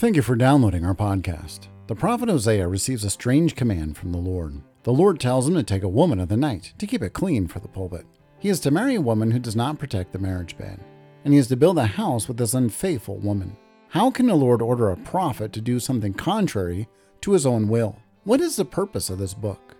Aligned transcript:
Thank 0.00 0.16
you 0.16 0.22
for 0.22 0.34
downloading 0.34 0.82
our 0.82 0.94
podcast. 0.94 1.68
The 1.86 1.94
prophet 1.94 2.30
Hosea 2.30 2.66
receives 2.66 3.04
a 3.04 3.10
strange 3.10 3.54
command 3.54 3.98
from 3.98 4.12
the 4.12 4.18
Lord. 4.18 4.62
The 4.82 4.94
Lord 4.94 5.20
tells 5.20 5.46
him 5.46 5.52
to 5.56 5.62
take 5.62 5.82
a 5.82 5.88
woman 5.88 6.18
of 6.18 6.30
the 6.30 6.38
night 6.38 6.72
to 6.78 6.86
keep 6.86 7.02
it 7.02 7.12
clean 7.12 7.46
for 7.46 7.60
the 7.60 7.68
pulpit. 7.68 8.06
He 8.38 8.48
is 8.48 8.60
to 8.60 8.70
marry 8.70 8.94
a 8.94 9.00
woman 9.02 9.30
who 9.30 9.38
does 9.38 9.54
not 9.54 9.78
protect 9.78 10.12
the 10.12 10.18
marriage 10.18 10.56
bed, 10.56 10.82
and 11.22 11.34
he 11.34 11.38
is 11.38 11.48
to 11.48 11.56
build 11.56 11.76
a 11.76 11.84
house 11.84 12.28
with 12.28 12.38
this 12.38 12.54
unfaithful 12.54 13.18
woman. 13.18 13.54
How 13.88 14.10
can 14.10 14.24
the 14.24 14.34
Lord 14.34 14.62
order 14.62 14.88
a 14.88 14.96
prophet 14.96 15.52
to 15.52 15.60
do 15.60 15.78
something 15.78 16.14
contrary 16.14 16.88
to 17.20 17.32
his 17.32 17.44
own 17.44 17.68
will? 17.68 17.98
What 18.24 18.40
is 18.40 18.56
the 18.56 18.64
purpose 18.64 19.10
of 19.10 19.18
this 19.18 19.34
book? 19.34 19.76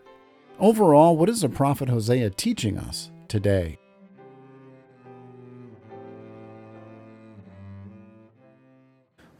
Overall, 0.59 1.17
what 1.17 1.31
is 1.31 1.41
the 1.41 1.49
prophet 1.49 1.89
Hosea 1.89 2.29
teaching 2.29 2.77
us 2.77 3.11
today? 3.27 3.79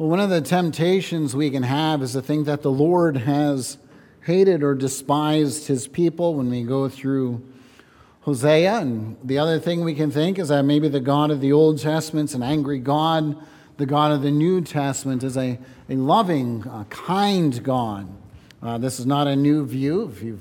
Well, 0.01 0.09
one 0.09 0.21
of 0.21 0.31
the 0.31 0.41
temptations 0.41 1.37
we 1.37 1.51
can 1.51 1.63
have 1.63 2.03
is 2.03 2.13
to 2.13 2.23
think 2.23 2.47
that 2.47 2.63
the 2.63 2.71
Lord 2.71 3.19
has 3.19 3.77
hated 4.23 4.63
or 4.63 4.75
despised 4.75 5.67
his 5.67 5.87
people 5.87 6.37
when 6.37 6.49
we 6.49 6.63
go 6.63 6.89
through 6.89 7.47
Hosea. 8.23 8.79
And 8.79 9.19
the 9.23 9.37
other 9.37 9.61
thing 9.61 9.85
we 9.85 9.95
can 9.95 10.11
think 10.11 10.39
is 10.39 10.49
that 10.49 10.63
maybe 10.63 10.89
the 10.89 11.01
God 11.01 11.31
of 11.31 11.43
the 11.43 11.53
Old 11.53 11.83
Testament's 11.83 12.33
an 12.33 12.43
angry 12.43 12.79
God, 12.79 13.37
the 13.77 13.85
God 13.85 14.13
of 14.13 14.23
the 14.23 14.31
New 14.31 14.63
Testament 14.63 15.23
is 15.23 15.37
a, 15.37 15.59
a 15.91 15.97
loving, 15.97 16.63
kind 16.89 17.63
God. 17.63 18.09
Uh, 18.63 18.79
this 18.79 19.01
is 19.01 19.05
not 19.05 19.27
a 19.27 19.37
new 19.37 19.67
view. 19.67 20.09
If, 20.09 20.23
you 20.23 20.41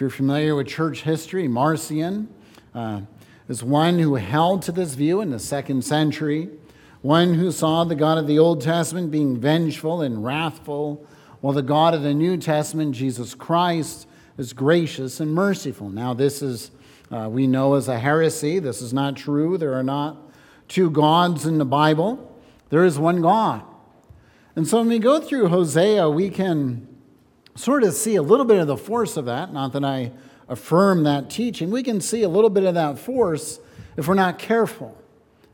you're 0.00 0.10
familiar 0.10 0.56
with 0.56 0.66
church 0.66 1.02
history, 1.02 1.46
Marcion 1.46 2.26
uh, 2.74 3.02
is 3.48 3.62
one 3.62 4.00
who 4.00 4.16
held 4.16 4.62
to 4.62 4.72
this 4.72 4.94
view 4.94 5.20
in 5.20 5.30
the 5.30 5.38
second 5.38 5.84
century 5.84 6.48
one 7.02 7.34
who 7.34 7.52
saw 7.52 7.84
the 7.84 7.94
God 7.94 8.18
of 8.18 8.26
the 8.26 8.38
Old 8.38 8.60
Testament 8.60 9.10
being 9.10 9.36
vengeful 9.36 10.02
and 10.02 10.24
wrathful, 10.24 11.06
while 11.40 11.52
the 11.52 11.62
God 11.62 11.94
of 11.94 12.02
the 12.02 12.14
New 12.14 12.36
Testament, 12.36 12.94
Jesus 12.94 13.34
Christ, 13.34 14.08
is 14.36 14.52
gracious 14.52 15.20
and 15.20 15.32
merciful. 15.32 15.88
Now, 15.88 16.14
this 16.14 16.42
is, 16.42 16.70
uh, 17.10 17.28
we 17.30 17.46
know, 17.46 17.74
as 17.74 17.88
a 17.88 17.98
heresy. 17.98 18.58
This 18.58 18.82
is 18.82 18.92
not 18.92 19.16
true. 19.16 19.56
There 19.58 19.74
are 19.74 19.82
not 19.82 20.16
two 20.66 20.90
gods 20.90 21.46
in 21.46 21.58
the 21.58 21.64
Bible, 21.64 22.24
there 22.70 22.84
is 22.84 22.98
one 22.98 23.22
God. 23.22 23.62
And 24.54 24.66
so 24.66 24.78
when 24.78 24.88
we 24.88 24.98
go 24.98 25.20
through 25.20 25.48
Hosea, 25.48 26.10
we 26.10 26.28
can 26.28 26.86
sort 27.54 27.82
of 27.82 27.94
see 27.94 28.16
a 28.16 28.22
little 28.22 28.44
bit 28.44 28.58
of 28.58 28.66
the 28.66 28.76
force 28.76 29.16
of 29.16 29.24
that. 29.24 29.52
Not 29.52 29.72
that 29.72 29.84
I 29.84 30.12
affirm 30.48 31.04
that 31.04 31.30
teaching. 31.30 31.70
We 31.70 31.82
can 31.82 32.00
see 32.00 32.22
a 32.22 32.28
little 32.28 32.50
bit 32.50 32.64
of 32.64 32.74
that 32.74 32.98
force 32.98 33.60
if 33.96 34.08
we're 34.08 34.14
not 34.14 34.38
careful, 34.38 34.96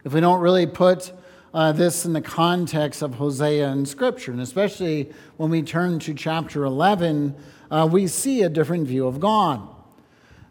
if 0.05 0.13
we 0.13 0.21
don't 0.21 0.41
really 0.41 0.67
put 0.67 1.13
uh, 1.55 1.71
this 1.71 2.05
in 2.05 2.13
the 2.13 2.21
context 2.21 3.01
of 3.01 3.15
Hosea 3.15 3.69
in 3.71 3.87
Scripture. 3.87 4.33
And 4.33 4.41
especially 4.41 5.13
when 5.37 5.51
we 5.51 5.63
turn 5.63 6.01
to 6.01 6.13
chapter 6.13 6.65
11, 6.65 7.37
uh, 7.71 7.89
we 7.91 8.09
see 8.09 8.43
a 8.43 8.49
different 8.49 8.89
view 8.89 9.07
of 9.07 9.21
God. 9.21 9.67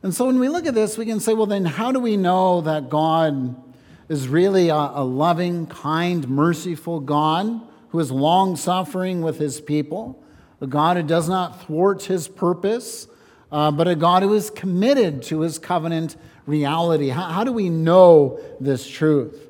And 0.01 0.15
so 0.15 0.25
when 0.25 0.39
we 0.39 0.47
look 0.47 0.65
at 0.65 0.73
this, 0.73 0.97
we 0.97 1.05
can 1.05 1.19
say, 1.19 1.33
well, 1.33 1.45
then 1.45 1.65
how 1.65 1.91
do 1.91 1.99
we 1.99 2.15
know 2.15 2.61
that 2.61 2.89
God 2.89 3.61
is 4.07 4.29
really 4.29 4.69
a, 4.69 4.75
a 4.75 5.03
loving, 5.03 5.67
kind, 5.67 6.27
merciful 6.29 7.01
God 7.01 7.61
who 7.89 7.99
is 7.99 8.09
long 8.09 8.55
suffering 8.55 9.21
with 9.21 9.39
his 9.39 9.59
people? 9.59 10.23
A 10.61 10.67
God 10.67 10.95
who 10.95 11.03
does 11.03 11.27
not 11.27 11.63
thwart 11.63 12.03
his 12.03 12.29
purpose, 12.29 13.07
uh, 13.51 13.71
but 13.71 13.89
a 13.89 13.95
God 13.95 14.23
who 14.23 14.33
is 14.33 14.49
committed 14.49 15.21
to 15.23 15.41
his 15.41 15.59
covenant 15.59 16.15
reality. 16.45 17.09
How, 17.09 17.23
how 17.23 17.43
do 17.43 17.51
we 17.51 17.69
know 17.69 18.39
this 18.61 18.89
truth? 18.89 19.49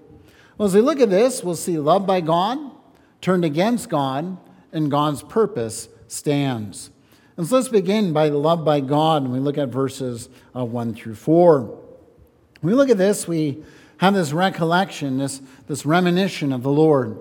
Well, 0.58 0.68
as 0.68 0.76
we 0.76 0.82
look 0.82 1.00
at 1.00 1.10
this, 1.10 1.44
we'll 1.44 1.56
see 1.56 1.78
love 1.78 2.06
by 2.06 2.22
God 2.22 2.60
turned 3.24 3.46
against 3.46 3.90
God, 3.90 4.38
and 4.74 4.92
God's 4.92 5.24
purpose 5.24 5.88
stands. 6.10 6.90
And 7.38 7.48
so 7.48 7.56
let's 7.56 7.70
begin 7.70 8.12
by 8.12 8.28
love 8.28 8.66
by 8.66 8.82
God, 8.82 9.24
and 9.24 9.32
we 9.32 9.40
look 9.40 9.58
at 9.58 9.70
verses 9.70 10.28
uh, 10.54 10.66
1 10.66 10.94
through 10.94 11.16
4. 11.16 11.62
When 11.62 11.80
we 12.62 12.74
look 12.74 12.90
at 12.90 12.98
this, 12.98 13.26
we 13.26 13.64
have 13.98 14.14
this 14.14 14.34
recollection, 14.34 15.20
this, 15.20 15.42
this 15.68 15.86
reminiscence 15.86 16.54
of 16.54 16.64
the 16.64 16.70
Lord, 16.70 17.18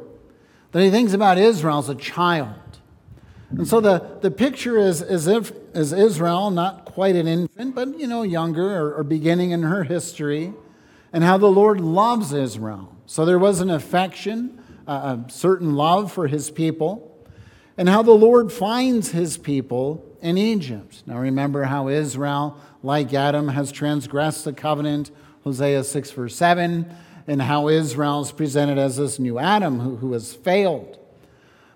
that 0.73 0.83
he 0.83 0.91
thinks 0.91 1.13
about 1.13 1.39
Israel 1.39 1.79
as 1.79 1.89
a 1.89 1.95
child. 1.95 2.57
And 3.51 3.69
so 3.69 3.81
the, 3.81 4.19
the 4.23 4.31
picture 4.31 4.79
is 4.79 5.03
as 5.03 5.29
if 5.29 5.53
as 5.73 5.93
Israel, 5.93 6.51
not 6.51 6.85
quite 6.85 7.15
an 7.15 7.29
infant, 7.29 7.77
but 7.77 7.97
you 7.97 8.09
know, 8.09 8.23
younger 8.23 8.77
or, 8.77 8.95
or 8.95 9.05
beginning 9.05 9.53
in 9.53 9.63
her 9.63 9.85
history, 9.85 10.53
and 11.13 11.23
how 11.23 11.39
the 11.39 11.47
Lord 11.47 11.81
loves 11.81 12.33
Israel. 12.33 12.92
So 13.13 13.27
there 13.27 13.39
was 13.39 13.61
an 13.61 13.69
affection, 13.69 14.59
a 14.87 15.19
certain 15.29 15.75
love 15.75 16.11
for 16.11 16.29
his 16.29 16.51
people, 16.51 17.15
and 17.77 17.87
how 17.87 18.03
the 18.03 18.13
Lord 18.13 18.51
finds 18.51 19.11
his 19.11 19.37
people 19.37 20.03
in 20.23 20.39
Egypt. 20.39 21.03
Now 21.05 21.19
remember 21.19 21.65
how 21.65 21.89
Israel, 21.89 22.57
like 22.83 23.13
Adam, 23.13 23.49
has 23.49 23.71
transgressed 23.71 24.47
the 24.47 24.55
covenant, 24.55 25.11
Hosea 25.45 25.85
6, 25.85 26.11
verse 26.13 26.35
7, 26.35 26.91
and 27.27 27.43
how 27.43 27.69
Israel 27.69 28.23
is 28.23 28.33
presented 28.33 28.79
as 28.79 28.97
this 28.97 29.19
new 29.19 29.39
Adam 29.39 29.81
who, 29.81 29.97
who 29.97 30.15
has 30.15 30.33
failed. 30.33 30.99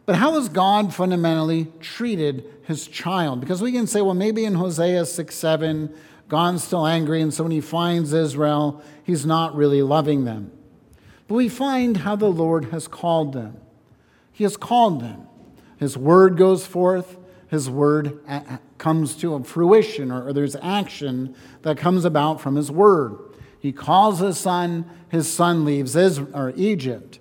But 0.06 0.16
how 0.16 0.32
has 0.40 0.48
God 0.48 0.94
fundamentally 0.94 1.70
treated 1.80 2.50
his 2.62 2.88
child? 2.88 3.40
Because 3.40 3.60
we 3.60 3.72
can 3.72 3.86
say, 3.86 4.00
well, 4.00 4.14
maybe 4.14 4.46
in 4.46 4.54
Hosea 4.54 5.04
6 5.04 5.34
7, 5.34 5.94
God's 6.28 6.64
still 6.64 6.86
angry, 6.86 7.20
and 7.20 7.34
so 7.34 7.44
when 7.44 7.52
he 7.52 7.60
finds 7.60 8.14
Israel, 8.14 8.82
he's 9.04 9.26
not 9.26 9.54
really 9.54 9.82
loving 9.82 10.24
them. 10.24 10.50
But 11.28 11.34
we 11.34 11.48
find 11.48 11.98
how 11.98 12.16
the 12.16 12.30
Lord 12.30 12.66
has 12.66 12.86
called 12.88 13.32
them. 13.32 13.58
He 14.32 14.44
has 14.44 14.56
called 14.56 15.00
them. 15.00 15.26
His 15.78 15.96
word 15.96 16.36
goes 16.36 16.66
forth, 16.66 17.16
His 17.48 17.68
word 17.68 18.20
uh, 18.28 18.40
uh, 18.48 18.56
comes 18.78 19.16
to 19.16 19.34
a 19.34 19.44
fruition, 19.44 20.10
or, 20.10 20.32
there's 20.32 20.56
action 20.56 21.34
that 21.62 21.78
comes 21.78 22.04
about 22.04 22.40
from 22.40 22.56
His 22.56 22.70
word. 22.70 23.18
He 23.58 23.72
calls 23.72 24.20
His 24.20 24.38
son, 24.38 24.88
His 25.08 25.32
son 25.32 25.64
leaves 25.64 25.96
Israel, 25.96 26.30
or 26.34 26.52
Egypt. 26.56 27.18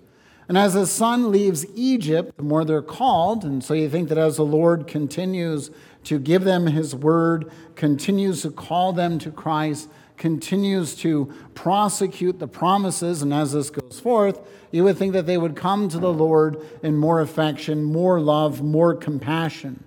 And 0.47 0.57
as 0.57 0.73
his 0.73 0.91
son 0.91 1.31
leaves 1.31 1.65
Egypt, 1.75 2.37
the 2.37 2.43
more 2.43 2.63
they're 2.63 2.81
called. 2.81 3.43
And 3.43 3.63
so 3.63 3.73
you 3.73 3.89
think 3.89 4.09
that 4.09 4.17
as 4.17 4.37
the 4.37 4.45
Lord 4.45 4.85
continues 4.85 5.71
to 6.03 6.19
give 6.19 6.43
them 6.43 6.67
his 6.67 6.93
word, 6.95 7.51
continues 7.75 8.43
to 8.43 8.51
call 8.51 8.93
them 8.93 9.17
to 9.19 9.31
Christ, 9.31 9.89
continues 10.17 10.95
to 10.95 11.33
prosecute 11.53 12.39
the 12.39 12.47
promises, 12.47 13.21
and 13.21 13.33
as 13.33 13.53
this 13.53 13.69
goes 13.69 13.99
forth, 13.99 14.39
you 14.71 14.83
would 14.83 14.97
think 14.97 15.13
that 15.13 15.25
they 15.25 15.37
would 15.37 15.55
come 15.55 15.89
to 15.89 15.99
the 15.99 16.11
Lord 16.11 16.57
in 16.83 16.97
more 16.97 17.21
affection, 17.21 17.83
more 17.83 18.19
love, 18.19 18.61
more 18.61 18.93
compassion. 18.93 19.83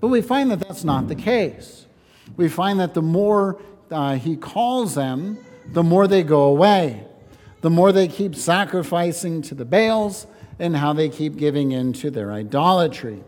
But 0.00 0.08
we 0.08 0.22
find 0.22 0.50
that 0.50 0.60
that's 0.60 0.84
not 0.84 1.08
the 1.08 1.14
case. 1.14 1.86
We 2.36 2.48
find 2.48 2.80
that 2.80 2.94
the 2.94 3.02
more 3.02 3.60
uh, 3.90 4.16
He 4.16 4.36
calls 4.36 4.94
them, 4.94 5.38
the 5.66 5.82
more 5.82 6.06
they 6.06 6.22
go 6.22 6.44
away, 6.44 7.04
the 7.60 7.70
more 7.70 7.92
they 7.92 8.08
keep 8.08 8.34
sacrificing 8.34 9.42
to 9.42 9.54
the 9.54 9.64
Baals, 9.64 10.26
and 10.58 10.76
how 10.76 10.92
they 10.92 11.08
keep 11.08 11.36
giving 11.36 11.72
in 11.72 11.92
to 11.94 12.10
their 12.10 12.32
idolatry. 12.32 13.22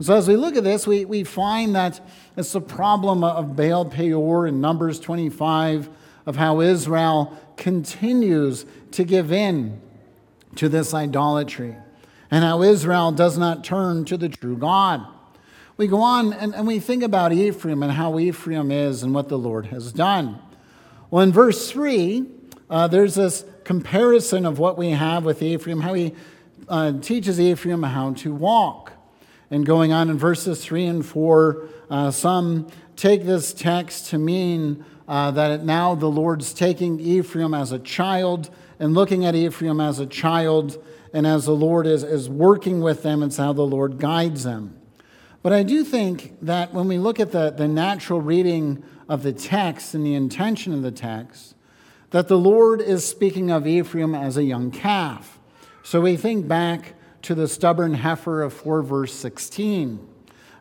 So, 0.00 0.14
as 0.16 0.26
we 0.26 0.36
look 0.36 0.56
at 0.56 0.64
this, 0.64 0.86
we, 0.86 1.04
we 1.04 1.22
find 1.22 1.74
that 1.74 2.00
it's 2.36 2.52
the 2.52 2.60
problem 2.60 3.22
of 3.22 3.54
Baal 3.54 3.84
Peor 3.84 4.46
in 4.46 4.60
Numbers 4.60 4.98
25 4.98 5.88
of 6.26 6.36
how 6.36 6.60
Israel 6.60 7.38
continues 7.56 8.64
to 8.92 9.04
give 9.04 9.32
in 9.32 9.80
to 10.56 10.68
this 10.68 10.94
idolatry 10.94 11.76
and 12.30 12.44
how 12.44 12.62
Israel 12.62 13.12
does 13.12 13.36
not 13.36 13.64
turn 13.64 14.04
to 14.06 14.16
the 14.16 14.28
true 14.28 14.56
God. 14.56 15.06
We 15.76 15.86
go 15.86 16.00
on 16.00 16.32
and, 16.32 16.54
and 16.54 16.66
we 16.66 16.80
think 16.80 17.02
about 17.02 17.32
Ephraim 17.32 17.82
and 17.82 17.92
how 17.92 18.18
Ephraim 18.18 18.70
is 18.70 19.02
and 19.02 19.14
what 19.14 19.28
the 19.28 19.38
Lord 19.38 19.66
has 19.66 19.92
done. 19.92 20.38
Well, 21.10 21.22
in 21.22 21.32
verse 21.32 21.70
3, 21.70 22.26
uh, 22.70 22.88
there's 22.88 23.14
this 23.14 23.44
comparison 23.64 24.46
of 24.46 24.58
what 24.58 24.78
we 24.78 24.90
have 24.90 25.24
with 25.24 25.42
Ephraim, 25.42 25.80
how 25.80 25.94
he 25.94 26.14
uh, 26.68 26.98
teaches 27.00 27.38
Ephraim 27.38 27.82
how 27.82 28.14
to 28.14 28.34
walk. 28.34 28.92
And 29.52 29.66
going 29.66 29.92
on 29.92 30.08
in 30.08 30.16
verses 30.16 30.64
3 30.64 30.86
and 30.86 31.04
4, 31.04 31.68
uh, 31.90 32.10
some 32.10 32.68
take 32.96 33.24
this 33.24 33.52
text 33.52 34.06
to 34.06 34.16
mean 34.16 34.82
uh, 35.06 35.30
that 35.32 35.62
now 35.62 35.94
the 35.94 36.08
Lord's 36.08 36.54
taking 36.54 36.98
Ephraim 36.98 37.52
as 37.52 37.70
a 37.70 37.78
child 37.78 38.48
and 38.78 38.94
looking 38.94 39.26
at 39.26 39.34
Ephraim 39.34 39.78
as 39.78 39.98
a 39.98 40.06
child, 40.06 40.82
and 41.12 41.26
as 41.26 41.44
the 41.44 41.54
Lord 41.54 41.86
is, 41.86 42.02
is 42.02 42.30
working 42.30 42.80
with 42.80 43.02
them, 43.02 43.22
it's 43.22 43.36
how 43.36 43.52
the 43.52 43.60
Lord 43.60 43.98
guides 43.98 44.44
them. 44.44 44.74
But 45.42 45.52
I 45.52 45.64
do 45.64 45.84
think 45.84 46.34
that 46.40 46.72
when 46.72 46.88
we 46.88 46.96
look 46.96 47.20
at 47.20 47.32
the, 47.32 47.50
the 47.50 47.68
natural 47.68 48.22
reading 48.22 48.82
of 49.06 49.22
the 49.22 49.34
text 49.34 49.92
and 49.92 50.06
the 50.06 50.14
intention 50.14 50.72
of 50.72 50.80
the 50.80 50.90
text, 50.90 51.56
that 52.08 52.26
the 52.26 52.38
Lord 52.38 52.80
is 52.80 53.06
speaking 53.06 53.50
of 53.50 53.66
Ephraim 53.66 54.14
as 54.14 54.38
a 54.38 54.44
young 54.44 54.70
calf. 54.70 55.38
So 55.82 56.00
we 56.00 56.16
think 56.16 56.48
back 56.48 56.94
to 57.22 57.34
the 57.34 57.48
stubborn 57.48 57.94
heifer 57.94 58.42
of 58.42 58.52
4 58.52 58.82
verse 58.82 59.14
16, 59.14 60.06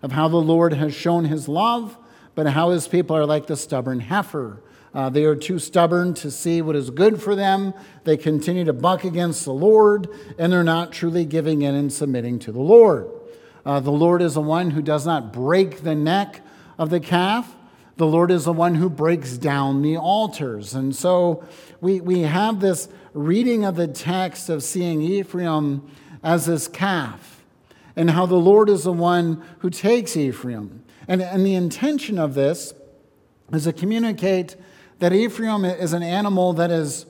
of 0.02 0.12
how 0.12 0.28
the 0.28 0.38
Lord 0.38 0.74
has 0.74 0.94
shown 0.94 1.26
his 1.26 1.48
love, 1.48 1.98
but 2.36 2.48
how 2.48 2.70
his 2.70 2.88
people 2.88 3.16
are 3.16 3.26
like 3.26 3.48
the 3.48 3.58
stubborn 3.58 4.00
heifer. 4.00 4.62
Uh, 4.94 5.10
they 5.10 5.24
are 5.24 5.36
too 5.36 5.58
stubborn 5.58 6.14
to 6.14 6.30
see 6.30 6.62
what 6.62 6.76
is 6.76 6.90
good 6.90 7.22
for 7.22 7.36
them. 7.36 7.74
They 8.04 8.18
continue 8.18 8.66
to 8.66 8.74
buck 8.74 9.04
against 9.04 9.46
the 9.46 9.54
Lord, 9.54 10.10
and 10.38 10.52
they're 10.52 10.64
not 10.64 10.92
truly 10.92 11.24
giving 11.24 11.62
in 11.62 11.76
and 11.76 11.92
submitting 11.92 12.40
to 12.40 12.52
the 12.52 12.60
Lord. 12.60 13.10
Uh, 13.66 13.80
the 13.80 13.92
Lord 13.92 14.22
is 14.22 14.34
the 14.34 14.42
one 14.42 14.72
who 14.72 14.82
does 14.82 15.06
not 15.06 15.32
break 15.32 15.84
the 15.84 15.96
neck 15.96 16.42
of 16.78 16.90
the 16.90 17.00
calf. 17.00 17.56
The 17.98 18.08
Lord 18.08 18.32
is 18.32 18.46
the 18.46 18.54
one 18.54 18.76
who 18.76 18.90
breaks 18.90 19.38
down 19.38 19.82
the 19.82 19.98
altars. 19.98 20.74
And 20.74 20.96
so 20.96 21.46
we, 21.80 22.02
we 22.02 22.22
have 22.22 22.60
this 22.60 22.90
reading 23.14 23.64
of 23.64 23.76
the 23.76 23.88
text 23.88 24.50
of 24.50 24.64
seeing 24.64 25.02
Ephraim 25.02 25.90
as 26.24 26.46
his 26.46 26.68
calf 26.68 27.44
and 27.96 28.12
how 28.12 28.26
the 28.26 28.36
Lord 28.36 28.70
is 28.70 28.84
the 28.84 28.94
one 28.94 29.44
who 29.60 29.70
takes 29.70 30.16
Ephraim. 30.16 30.84
And, 31.08 31.22
and 31.22 31.46
the 31.46 31.56
intention 31.56 32.18
of 32.20 32.34
this 32.34 32.74
is 33.52 33.66
to 33.66 33.74
communicate 33.74 34.56
that 35.00 35.14
Ephraim 35.14 35.66
is 35.66 35.94
an 35.94 36.04
animal 36.04 36.54
that 36.54 36.72
is, 36.72 37.06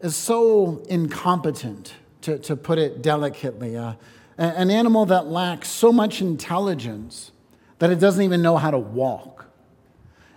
is 0.00 0.14
so 0.14 0.84
incompetent, 0.88 1.94
to, 2.22 2.38
to 2.38 2.54
put 2.54 2.78
it 2.78 3.02
delicately, 3.02 3.76
uh, 3.76 3.94
an 4.36 4.70
animal 4.70 5.04
that 5.06 5.26
lacks 5.26 5.68
so 5.68 5.90
much 5.90 6.20
intelligence 6.20 7.32
that 7.80 7.90
it 7.90 7.98
doesn't 7.98 8.22
even 8.22 8.40
know 8.40 8.56
how 8.56 8.70
to 8.70 8.78
walk. 8.78 9.46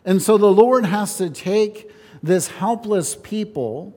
And 0.05 0.21
so 0.21 0.37
the 0.37 0.51
Lord 0.51 0.85
has 0.85 1.17
to 1.17 1.29
take 1.29 1.91
this 2.23 2.47
helpless 2.47 3.15
people 3.15 3.95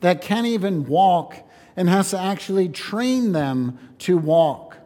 that 0.00 0.22
can't 0.22 0.46
even 0.46 0.86
walk 0.86 1.36
and 1.76 1.88
has 1.88 2.10
to 2.10 2.18
actually 2.18 2.68
train 2.68 3.32
them 3.32 3.78
to 3.98 4.16
walk. 4.16 4.76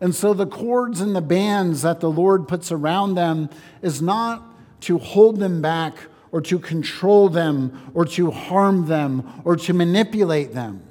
And 0.00 0.14
so 0.14 0.34
the 0.34 0.46
cords 0.46 1.00
and 1.00 1.14
the 1.14 1.20
bands 1.20 1.82
that 1.82 2.00
the 2.00 2.10
Lord 2.10 2.48
puts 2.48 2.72
around 2.72 3.14
them 3.14 3.48
is 3.82 4.02
not 4.02 4.42
to 4.82 4.98
hold 4.98 5.38
them 5.38 5.62
back 5.62 5.96
or 6.32 6.40
to 6.40 6.58
control 6.58 7.28
them 7.28 7.92
or 7.94 8.04
to 8.06 8.30
harm 8.30 8.86
them 8.86 9.42
or 9.44 9.54
to 9.54 9.72
manipulate 9.72 10.54
them, 10.54 10.82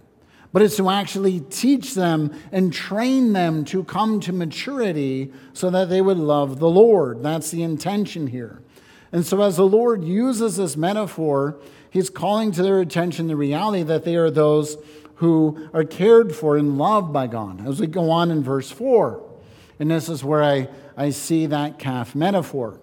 but 0.54 0.62
it's 0.62 0.78
to 0.78 0.90
actually 0.90 1.42
teach 1.42 1.94
them 1.94 2.34
and 2.52 2.72
train 2.72 3.34
them 3.34 3.66
to 3.66 3.84
come 3.84 4.22
to 4.22 4.32
maturity 4.32 5.34
so 5.52 5.70
that 5.70 5.90
they 5.90 6.02
would 6.02 6.18
love 6.18 6.60
the 6.60 6.70
Lord. 6.70 7.22
That's 7.22 7.52
the 7.52 7.64
intention 7.64 8.28
here. 8.28 8.62
And 9.12 9.26
so, 9.26 9.42
as 9.42 9.58
the 9.58 9.68
Lord 9.68 10.06
uses 10.06 10.56
this 10.56 10.78
metaphor, 10.78 11.60
He's 11.90 12.10
calling 12.10 12.54
to 12.54 12.64
their 12.64 12.80
attention 12.80 13.28
the 13.28 13.36
reality 13.36 13.84
that 13.84 14.06
they 14.06 14.16
are 14.16 14.32
those 14.32 14.78
who 15.22 15.70
are 15.72 15.84
cared 15.84 16.36
for 16.36 16.58
and 16.58 16.80
loved 16.80 17.14
by 17.14 17.28
God. 17.28 17.66
As 17.68 17.80
we 17.80 17.86
go 17.86 18.10
on 18.10 18.32
in 18.32 18.42
verse 18.42 18.72
4, 18.72 19.22
and 19.80 19.92
this 19.92 20.10
is 20.10 20.24
where 20.24 20.44
I, 20.44 20.68
I 20.98 21.12
see 21.12 21.46
that 21.46 21.78
calf 21.78 22.16
metaphor. 22.16 22.80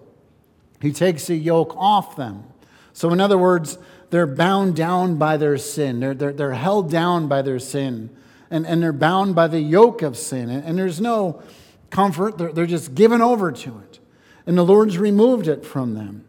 He 0.81 0.93
takes 0.93 1.27
the 1.27 1.35
yoke 1.35 1.75
off 1.75 2.15
them. 2.15 2.45
So, 2.93 3.11
in 3.11 3.19
other 3.19 3.37
words, 3.37 3.77
they're 4.09 4.25
bound 4.25 4.77
down 4.77 5.17
by 5.17 5.35
their 5.35 5.57
sin, 5.57 5.99
they're, 5.99 6.13
they're, 6.13 6.31
they're 6.31 6.53
held 6.53 6.89
down 6.89 7.27
by 7.27 7.41
their 7.41 7.59
sin, 7.59 8.09
and, 8.49 8.65
and 8.65 8.81
they're 8.81 8.93
bound 8.93 9.35
by 9.35 9.47
the 9.47 9.59
yoke 9.59 10.01
of 10.01 10.15
sin. 10.15 10.49
And, 10.49 10.63
and 10.63 10.77
there's 10.77 11.01
no 11.01 11.43
comfort, 11.89 12.37
they're, 12.37 12.53
they're 12.53 12.65
just 12.65 12.95
given 12.95 13.21
over 13.21 13.51
to 13.51 13.79
it. 13.79 13.99
And 14.47 14.57
the 14.57 14.63
Lord's 14.63 14.97
removed 14.97 15.49
it 15.49 15.65
from 15.65 15.93
them. 15.93 16.23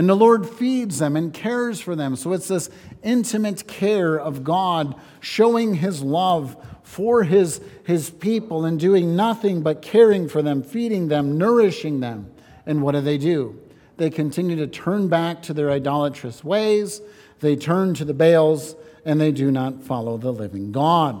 And 0.00 0.08
the 0.08 0.16
Lord 0.16 0.48
feeds 0.48 0.98
them 0.98 1.14
and 1.14 1.30
cares 1.30 1.78
for 1.78 1.94
them. 1.94 2.16
So 2.16 2.32
it's 2.32 2.48
this 2.48 2.70
intimate 3.02 3.66
care 3.66 4.18
of 4.18 4.42
God 4.42 4.94
showing 5.20 5.74
his 5.74 6.00
love 6.00 6.56
for 6.82 7.22
his, 7.24 7.60
his 7.84 8.08
people 8.08 8.64
and 8.64 8.80
doing 8.80 9.14
nothing 9.14 9.60
but 9.60 9.82
caring 9.82 10.26
for 10.26 10.40
them, 10.40 10.62
feeding 10.62 11.08
them, 11.08 11.36
nourishing 11.36 12.00
them. 12.00 12.32
And 12.64 12.80
what 12.80 12.92
do 12.92 13.02
they 13.02 13.18
do? 13.18 13.60
They 13.98 14.08
continue 14.08 14.56
to 14.56 14.66
turn 14.66 15.08
back 15.08 15.42
to 15.42 15.52
their 15.52 15.70
idolatrous 15.70 16.42
ways, 16.42 17.02
they 17.40 17.54
turn 17.54 17.92
to 17.92 18.06
the 18.06 18.14
Baals, 18.14 18.76
and 19.04 19.20
they 19.20 19.32
do 19.32 19.50
not 19.50 19.82
follow 19.82 20.16
the 20.16 20.32
living 20.32 20.72
God. 20.72 21.20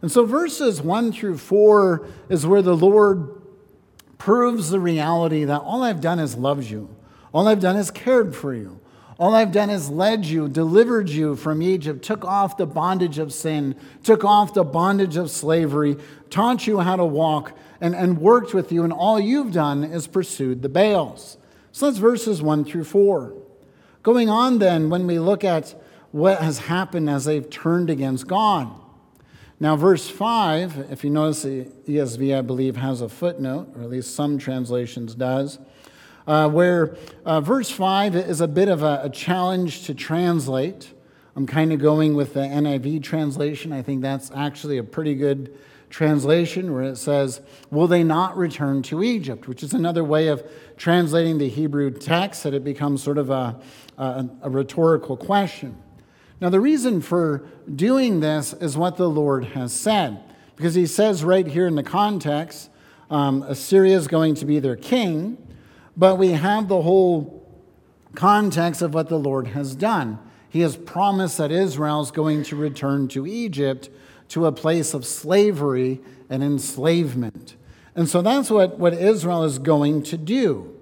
And 0.00 0.10
so 0.10 0.24
verses 0.24 0.80
1 0.80 1.12
through 1.12 1.36
4 1.36 2.08
is 2.30 2.46
where 2.46 2.62
the 2.62 2.74
Lord 2.74 3.42
proves 4.16 4.70
the 4.70 4.80
reality 4.80 5.44
that 5.44 5.60
all 5.60 5.82
I've 5.82 6.00
done 6.00 6.18
is 6.18 6.34
loved 6.34 6.64
you. 6.64 6.95
All 7.36 7.48
I've 7.48 7.60
done 7.60 7.76
is 7.76 7.90
cared 7.90 8.34
for 8.34 8.54
you. 8.54 8.80
All 9.18 9.34
I've 9.34 9.52
done 9.52 9.68
is 9.68 9.90
led 9.90 10.24
you, 10.24 10.48
delivered 10.48 11.10
you 11.10 11.36
from 11.36 11.60
Egypt, 11.60 12.02
took 12.02 12.24
off 12.24 12.56
the 12.56 12.64
bondage 12.64 13.18
of 13.18 13.30
sin, 13.30 13.76
took 14.02 14.24
off 14.24 14.54
the 14.54 14.64
bondage 14.64 15.18
of 15.18 15.30
slavery, 15.30 15.98
taught 16.30 16.66
you 16.66 16.80
how 16.80 16.96
to 16.96 17.04
walk, 17.04 17.52
and, 17.78 17.94
and 17.94 18.22
worked 18.22 18.54
with 18.54 18.72
you. 18.72 18.84
And 18.84 18.92
all 18.92 19.20
you've 19.20 19.52
done 19.52 19.84
is 19.84 20.06
pursued 20.06 20.62
the 20.62 20.70
Baals. 20.70 21.36
So 21.72 21.84
that's 21.84 21.98
verses 21.98 22.40
1 22.40 22.64
through 22.64 22.84
4. 22.84 23.34
Going 24.02 24.30
on 24.30 24.58
then, 24.58 24.88
when 24.88 25.06
we 25.06 25.18
look 25.18 25.44
at 25.44 25.74
what 26.12 26.40
has 26.40 26.60
happened 26.60 27.10
as 27.10 27.26
they've 27.26 27.50
turned 27.50 27.90
against 27.90 28.26
God. 28.26 28.70
Now, 29.60 29.76
verse 29.76 30.08
5, 30.08 30.86
if 30.90 31.04
you 31.04 31.10
notice, 31.10 31.42
the 31.42 31.66
ESV, 31.86 32.38
I 32.38 32.40
believe, 32.40 32.76
has 32.76 33.02
a 33.02 33.10
footnote, 33.10 33.74
or 33.76 33.82
at 33.82 33.90
least 33.90 34.14
some 34.14 34.38
translations 34.38 35.14
does 35.14 35.58
uh, 36.26 36.48
where 36.48 36.96
uh, 37.24 37.40
verse 37.40 37.70
5 37.70 38.16
is 38.16 38.40
a 38.40 38.48
bit 38.48 38.68
of 38.68 38.82
a, 38.82 39.02
a 39.04 39.10
challenge 39.10 39.84
to 39.84 39.94
translate. 39.94 40.92
I'm 41.36 41.46
kind 41.46 41.72
of 41.72 41.80
going 41.80 42.14
with 42.14 42.34
the 42.34 42.40
NIV 42.40 43.02
translation. 43.02 43.72
I 43.72 43.82
think 43.82 44.02
that's 44.02 44.30
actually 44.32 44.78
a 44.78 44.84
pretty 44.84 45.14
good 45.14 45.56
translation 45.90 46.72
where 46.72 46.82
it 46.82 46.96
says, 46.96 47.40
Will 47.70 47.86
they 47.86 48.02
not 48.02 48.36
return 48.36 48.82
to 48.82 49.02
Egypt? 49.02 49.46
which 49.46 49.62
is 49.62 49.72
another 49.72 50.02
way 50.02 50.28
of 50.28 50.42
translating 50.76 51.38
the 51.38 51.48
Hebrew 51.48 51.90
text 51.90 52.42
that 52.42 52.54
it 52.54 52.64
becomes 52.64 53.02
sort 53.02 53.18
of 53.18 53.30
a, 53.30 53.60
a, 53.96 54.28
a 54.42 54.50
rhetorical 54.50 55.16
question. 55.16 55.80
Now, 56.40 56.50
the 56.50 56.60
reason 56.60 57.00
for 57.00 57.46
doing 57.74 58.20
this 58.20 58.52
is 58.52 58.76
what 58.76 58.96
the 58.96 59.08
Lord 59.08 59.44
has 59.46 59.72
said, 59.72 60.22
because 60.54 60.74
he 60.74 60.86
says 60.86 61.24
right 61.24 61.46
here 61.46 61.66
in 61.66 61.76
the 61.76 61.82
context, 61.82 62.68
um, 63.08 63.42
Assyria 63.42 63.96
is 63.96 64.06
going 64.06 64.34
to 64.34 64.44
be 64.44 64.58
their 64.58 64.76
king, 64.76 65.38
but 65.96 66.16
we 66.16 66.32
have 66.32 66.68
the 66.68 66.82
whole 66.82 67.46
context 68.14 68.82
of 68.82 68.94
what 68.94 69.08
the 69.08 69.18
Lord 69.18 69.48
has 69.48 69.74
done. 69.74 70.18
He 70.48 70.60
has 70.60 70.76
promised 70.76 71.38
that 71.38 71.50
Israel 71.50 72.00
is 72.00 72.10
going 72.10 72.42
to 72.44 72.56
return 72.56 73.08
to 73.08 73.26
Egypt 73.26 73.90
to 74.28 74.46
a 74.46 74.52
place 74.52 74.94
of 74.94 75.06
slavery 75.06 76.00
and 76.28 76.42
enslavement. 76.42 77.56
And 77.94 78.08
so 78.08 78.22
that's 78.22 78.50
what, 78.50 78.78
what 78.78 78.94
Israel 78.94 79.44
is 79.44 79.58
going 79.58 80.02
to 80.04 80.16
do. 80.16 80.72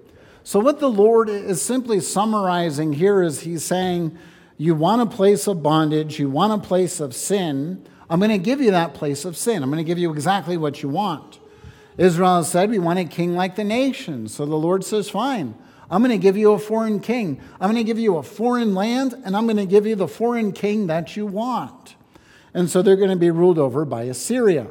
So, 0.43 0.59
what 0.59 0.79
the 0.79 0.89
Lord 0.89 1.27
is 1.27 1.59
simply 1.61 1.99
summarizing 1.99 2.93
here 2.93 3.23
is 3.23 3.41
He's 3.41 3.63
saying, 3.63 4.15
You 4.57 4.75
want 4.75 5.01
a 5.01 5.07
place 5.07 5.47
of 5.47 5.63
bondage, 5.63 6.19
you 6.19 6.29
want 6.29 6.53
a 6.53 6.67
place 6.67 6.99
of 6.99 7.15
sin. 7.15 7.83
I'm 8.09 8.19
going 8.19 8.29
to 8.29 8.37
give 8.37 8.61
you 8.61 8.69
that 8.71 8.93
place 8.93 9.25
of 9.25 9.35
sin. 9.35 9.63
I'm 9.63 9.71
going 9.71 9.83
to 9.83 9.87
give 9.87 9.97
you 9.97 10.11
exactly 10.11 10.55
what 10.55 10.83
you 10.83 10.89
want. 10.89 11.39
Israel 11.97 12.43
said, 12.43 12.69
We 12.69 12.79
want 12.79 12.99
a 12.99 13.05
king 13.05 13.35
like 13.35 13.55
the 13.55 13.63
nations. 13.63 14.33
So 14.33 14.45
the 14.45 14.55
Lord 14.55 14.83
says, 14.83 15.09
Fine. 15.09 15.55
I'm 15.89 16.01
going 16.01 16.11
to 16.11 16.21
give 16.21 16.35
you 16.35 16.51
a 16.53 16.59
foreign 16.59 16.99
king. 16.99 17.39
I'm 17.59 17.71
going 17.71 17.83
to 17.83 17.83
give 17.83 17.99
you 17.99 18.17
a 18.17 18.23
foreign 18.23 18.73
land, 18.73 19.13
and 19.23 19.37
I'm 19.37 19.45
going 19.45 19.57
to 19.57 19.67
give 19.67 19.85
you 19.85 19.95
the 19.95 20.07
foreign 20.07 20.51
king 20.51 20.87
that 20.87 21.15
you 21.15 21.27
want. 21.27 21.95
And 22.53 22.69
so 22.69 22.81
they're 22.81 22.95
going 22.95 23.11
to 23.11 23.15
be 23.15 23.29
ruled 23.29 23.59
over 23.59 23.85
by 23.85 24.03
Assyria. 24.03 24.67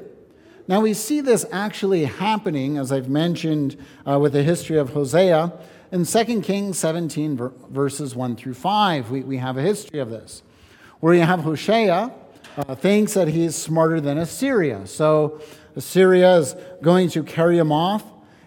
Now, 0.66 0.80
we 0.80 0.94
see 0.94 1.20
this 1.20 1.44
actually 1.52 2.06
happening, 2.06 2.78
as 2.78 2.90
I've 2.90 3.08
mentioned 3.08 3.76
uh, 4.08 4.18
with 4.18 4.32
the 4.32 4.42
history 4.42 4.78
of 4.78 4.90
Hosea. 4.90 5.52
In 5.92 6.04
2 6.04 6.40
Kings 6.40 6.78
17, 6.78 7.52
verses 7.68 8.16
1 8.16 8.36
through 8.36 8.54
5, 8.54 9.10
we, 9.10 9.22
we 9.22 9.36
have 9.36 9.56
a 9.56 9.62
history 9.62 10.00
of 10.00 10.10
this, 10.10 10.42
where 11.00 11.14
you 11.14 11.20
have 11.20 11.40
Hosea 11.40 12.10
uh, 12.56 12.74
thinks 12.74 13.14
that 13.14 13.28
he's 13.28 13.54
smarter 13.54 14.00
than 14.00 14.16
Assyria. 14.18 14.86
So 14.86 15.40
Assyria 15.76 16.36
is 16.36 16.56
going 16.82 17.08
to 17.10 17.22
carry 17.22 17.58
him 17.58 17.72
off, 17.72 18.04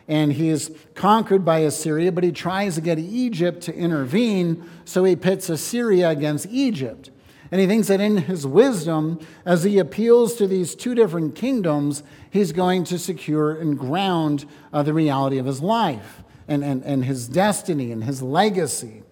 and 0.07 0.31
he 0.31 0.49
is 0.49 0.71
conquered 0.95 1.43
by 1.43 1.59
Assyria, 1.59 2.11
but 2.11 2.23
he 2.23 2.31
tries 2.31 2.75
to 2.75 2.81
get 2.81 2.97
Egypt 2.97 3.61
to 3.63 3.75
intervene, 3.75 4.63
so 4.85 5.03
he 5.03 5.15
pits 5.15 5.49
Assyria 5.49 6.09
against 6.09 6.47
Egypt. 6.49 7.11
And 7.51 7.61
he 7.61 7.67
thinks 7.67 7.87
that 7.87 8.01
in 8.01 8.17
his 8.17 8.45
wisdom, 8.45 9.19
as 9.45 9.63
he 9.63 9.79
appeals 9.79 10.35
to 10.35 10.47
these 10.47 10.75
two 10.75 10.95
different 10.95 11.35
kingdoms, 11.35 12.03
he's 12.29 12.51
going 12.51 12.83
to 12.85 12.99
secure 12.99 13.55
and 13.55 13.77
ground 13.77 14.45
uh, 14.73 14.83
the 14.83 14.93
reality 14.93 15.37
of 15.37 15.45
his 15.45 15.61
life 15.61 16.23
and, 16.47 16.63
and, 16.63 16.83
and 16.83 17.05
his 17.05 17.27
destiny 17.27 17.91
and 17.91 18.03
his 18.03 18.21
legacy. 18.21 19.03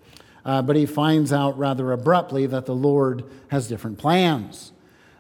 Uh, 0.44 0.62
but 0.62 0.76
he 0.76 0.86
finds 0.86 1.34
out 1.34 1.58
rather 1.58 1.92
abruptly 1.92 2.46
that 2.46 2.66
the 2.66 2.76
Lord 2.76 3.24
has 3.50 3.68
different 3.68 3.98
plans. 3.98 4.74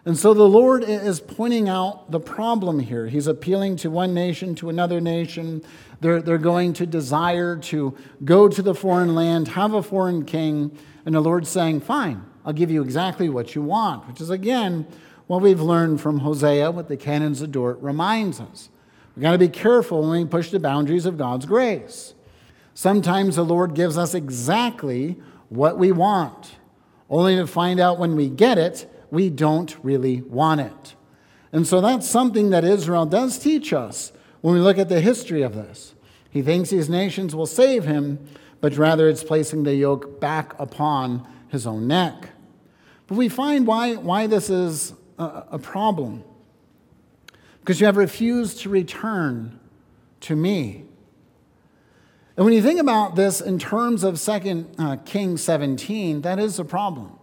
And 0.05 0.15
so 0.15 0.35
the 0.35 0.47
Lord 0.47 0.83
is 0.83 1.19
pointing 1.19 1.67
out 1.67 2.11
the 2.11 2.19
problem 2.19 2.79
here. 2.79 3.07
He's 3.07 3.25
appealing 3.25 3.77
to 3.77 3.89
one 3.89 4.13
nation, 4.13 4.53
to 4.55 4.69
another 4.69 5.01
nation. 5.01 5.63
They're, 5.99 6.21
they're 6.21 6.37
going 6.37 6.73
to 6.73 6.85
desire 6.85 7.57
to 7.57 7.97
go 8.23 8.47
to 8.47 8.61
the 8.61 8.75
foreign 8.75 9.15
land, 9.15 9.47
have 9.49 9.73
a 9.73 9.81
foreign 9.81 10.23
king. 10.23 10.77
And 11.07 11.15
the 11.15 11.21
Lord's 11.21 11.49
saying, 11.49 11.81
Fine, 11.81 12.23
I'll 12.45 12.53
give 12.53 12.69
you 12.69 12.83
exactly 12.83 13.29
what 13.29 13.55
you 13.55 13.63
want, 13.63 14.07
which 14.07 14.21
is, 14.21 14.29
again, 14.29 14.85
what 15.25 15.41
we've 15.41 15.61
learned 15.61 15.99
from 16.01 16.19
Hosea, 16.19 16.69
what 16.69 16.87
the 16.87 16.97
canons 16.97 17.41
of 17.41 17.51
Dort 17.51 17.81
reminds 17.81 18.39
us. 18.39 18.69
We've 19.15 19.23
got 19.23 19.31
to 19.31 19.39
be 19.39 19.47
careful 19.47 20.01
when 20.01 20.21
we 20.21 20.25
push 20.25 20.51
the 20.51 20.59
boundaries 20.59 21.07
of 21.07 21.17
God's 21.17 21.47
grace. 21.47 22.13
Sometimes 22.75 23.37
the 23.37 23.45
Lord 23.45 23.73
gives 23.73 23.97
us 23.97 24.13
exactly 24.13 25.15
what 25.49 25.79
we 25.79 25.91
want, 25.91 26.57
only 27.09 27.37
to 27.37 27.47
find 27.47 27.79
out 27.79 27.97
when 27.97 28.15
we 28.15 28.29
get 28.29 28.59
it 28.59 28.91
we 29.11 29.29
don't 29.29 29.75
really 29.83 30.21
want 30.21 30.61
it. 30.61 30.95
And 31.51 31.65
so 31.65 31.79
that's 31.81 32.09
something 32.09 32.49
that 32.49 32.63
Israel 32.63 33.05
does 33.05 33.37
teach 33.37 33.71
us 33.71 34.11
when 34.41 34.53
we 34.53 34.59
look 34.59 34.77
at 34.77 34.89
the 34.89 35.01
history 35.01 35.41
of 35.41 35.55
this. 35.55 35.95
He 36.29 36.41
thinks 36.41 36.69
these 36.69 36.89
nations 36.89 37.33
will 37.33 37.45
save 37.45 37.85
him, 37.85 38.27
but 38.59 38.75
rather 38.75 39.07
it's 39.07 39.23
placing 39.23 39.63
the 39.63 39.73
yoke 39.73 40.19
back 40.19 40.53
upon 40.59 41.25
his 41.47 41.65
own 41.65 41.87
neck. 41.87 42.29
But 43.07 43.15
we 43.15 43.29
find 43.29 43.65
why, 43.65 43.95
why 43.95 44.27
this 44.27 44.49
is 44.49 44.93
a, 45.17 45.43
a 45.51 45.59
problem. 45.59 46.23
Because 47.61 47.79
you 47.79 47.85
have 47.85 47.97
refused 47.97 48.59
to 48.61 48.69
return 48.69 49.59
to 50.21 50.35
me. 50.35 50.83
And 52.35 52.45
when 52.45 52.53
you 52.53 52.61
think 52.61 52.79
about 52.79 53.15
this 53.15 53.39
in 53.39 53.59
terms 53.59 54.03
of 54.03 54.19
2 54.19 54.67
uh, 54.77 54.97
Kings 55.05 55.41
17, 55.41 56.21
that 56.21 56.37
is 56.37 56.59
a 56.59 56.65
problem. 56.65 57.14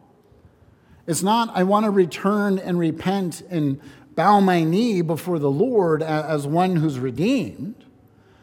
It's 1.06 1.23
not, 1.23 1.50
I 1.54 1.64
want 1.64 1.85
to 1.85 1.90
return 1.90 2.59
and 2.59 2.78
repent 2.78 3.42
and 3.50 3.80
bow 4.14 4.40
my 4.40 4.62
knee 4.62 5.02
before 5.02 5.38
the 5.38 5.50
Lord 5.50 6.02
as 6.02 6.47
one 6.47 6.76
who's 6.76 6.99
redeemed. 6.99 7.85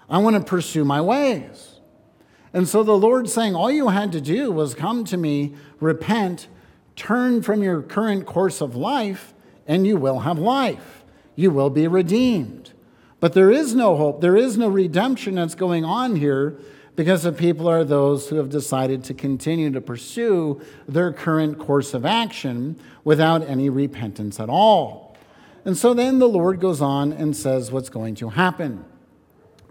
I 0.09 0.17
want 0.17 0.35
to 0.35 0.43
pursue 0.43 0.83
my 0.83 0.99
ways. 0.99 1.79
And 2.53 2.67
so 2.67 2.83
the 2.83 2.97
Lord's 2.97 3.31
saying, 3.31 3.55
all 3.55 3.71
you 3.71 3.89
had 3.89 4.11
to 4.13 4.21
do 4.21 4.51
was 4.51 4.73
come 4.73 5.05
to 5.05 5.17
me, 5.17 5.53
repent, 5.79 6.47
turn 6.95 7.43
from 7.43 7.61
your 7.61 7.81
current 7.81 8.25
course 8.25 8.59
of 8.59 8.75
life, 8.75 9.33
and 9.67 9.85
you 9.85 9.97
will 9.97 10.21
have 10.21 10.39
life. 10.39 11.03
You 11.35 11.51
will 11.51 11.69
be 11.69 11.87
redeemed. 11.87 12.73
But 13.19 13.33
there 13.33 13.51
is 13.51 13.75
no 13.75 13.95
hope. 13.95 14.21
There 14.21 14.35
is 14.35 14.57
no 14.57 14.67
redemption 14.67 15.35
that's 15.35 15.55
going 15.55 15.85
on 15.85 16.15
here 16.15 16.57
because 16.99 17.23
the 17.23 17.31
people 17.31 17.69
are 17.69 17.85
those 17.85 18.27
who 18.27 18.35
have 18.35 18.49
decided 18.49 19.05
to 19.05 19.13
continue 19.13 19.71
to 19.71 19.79
pursue 19.79 20.59
their 20.85 21.13
current 21.13 21.57
course 21.57 21.93
of 21.93 22.05
action 22.05 22.77
without 23.05 23.41
any 23.43 23.69
repentance 23.69 24.37
at 24.37 24.49
all. 24.49 25.15
And 25.63 25.77
so 25.77 25.93
then 25.93 26.19
the 26.19 26.27
Lord 26.27 26.59
goes 26.59 26.81
on 26.81 27.13
and 27.13 27.33
says 27.37 27.71
what's 27.71 27.87
going 27.87 28.15
to 28.15 28.27
happen. 28.27 28.83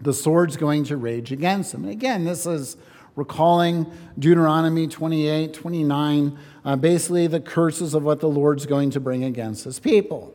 The 0.01 0.11
sword's 0.11 0.57
going 0.57 0.85
to 0.85 0.97
rage 0.97 1.31
against 1.31 1.71
them. 1.71 1.83
And 1.83 1.91
again, 1.91 2.25
this 2.25 2.47
is 2.47 2.77
recalling 3.15 3.85
Deuteronomy 4.17 4.87
28, 4.87 5.53
29, 5.53 6.39
uh, 6.65 6.75
basically 6.77 7.27
the 7.27 7.39
curses 7.39 7.93
of 7.93 8.01
what 8.01 8.21
the 8.21 8.27
Lord's 8.27 8.65
going 8.65 8.89
to 8.89 8.99
bring 8.99 9.23
against 9.23 9.65
his 9.65 9.77
people. 9.77 10.33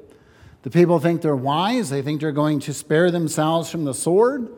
The 0.62 0.70
people 0.70 1.00
think 1.00 1.22
they're 1.22 1.34
wise, 1.34 1.90
they 1.90 2.02
think 2.02 2.20
they're 2.20 2.30
going 2.30 2.60
to 2.60 2.72
spare 2.72 3.10
themselves 3.10 3.68
from 3.68 3.84
the 3.84 3.94
sword. 3.94 4.48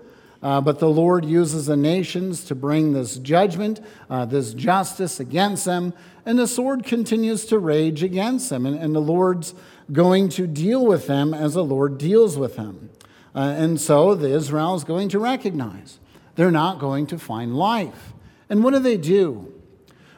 Uh, 0.42 0.60
but 0.60 0.78
the 0.78 0.88
Lord 0.88 1.24
uses 1.24 1.66
the 1.66 1.76
nations 1.76 2.44
to 2.44 2.54
bring 2.54 2.92
this 2.92 3.16
judgment, 3.16 3.80
uh, 4.10 4.24
this 4.24 4.54
justice 4.54 5.18
against 5.18 5.64
them, 5.64 5.94
and 6.24 6.38
the 6.38 6.46
sword 6.46 6.84
continues 6.84 7.46
to 7.46 7.58
rage 7.58 8.02
against 8.02 8.50
them. 8.50 8.66
And, 8.66 8.78
and 8.78 8.94
the 8.94 9.00
Lord's 9.00 9.54
going 9.92 10.28
to 10.30 10.46
deal 10.46 10.84
with 10.84 11.06
them 11.06 11.32
as 11.32 11.54
the 11.54 11.64
Lord 11.64 11.98
deals 11.98 12.36
with 12.36 12.56
them. 12.56 12.90
Uh, 13.34 13.54
and 13.56 13.80
so 13.80 14.14
the 14.14 14.30
Israel 14.30 14.74
is 14.74 14.84
going 14.84 15.08
to 15.10 15.18
recognize 15.18 15.98
they're 16.34 16.50
not 16.50 16.78
going 16.78 17.06
to 17.08 17.18
find 17.18 17.56
life. 17.56 18.12
And 18.48 18.62
what 18.62 18.72
do 18.72 18.78
they 18.78 18.96
do? 18.96 19.52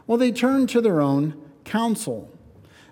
Well, 0.07 0.19
they 0.19 0.33
turn 0.33 0.67
to 0.69 0.81
their 0.81 1.01
own 1.01 1.41
counsel. 1.65 2.31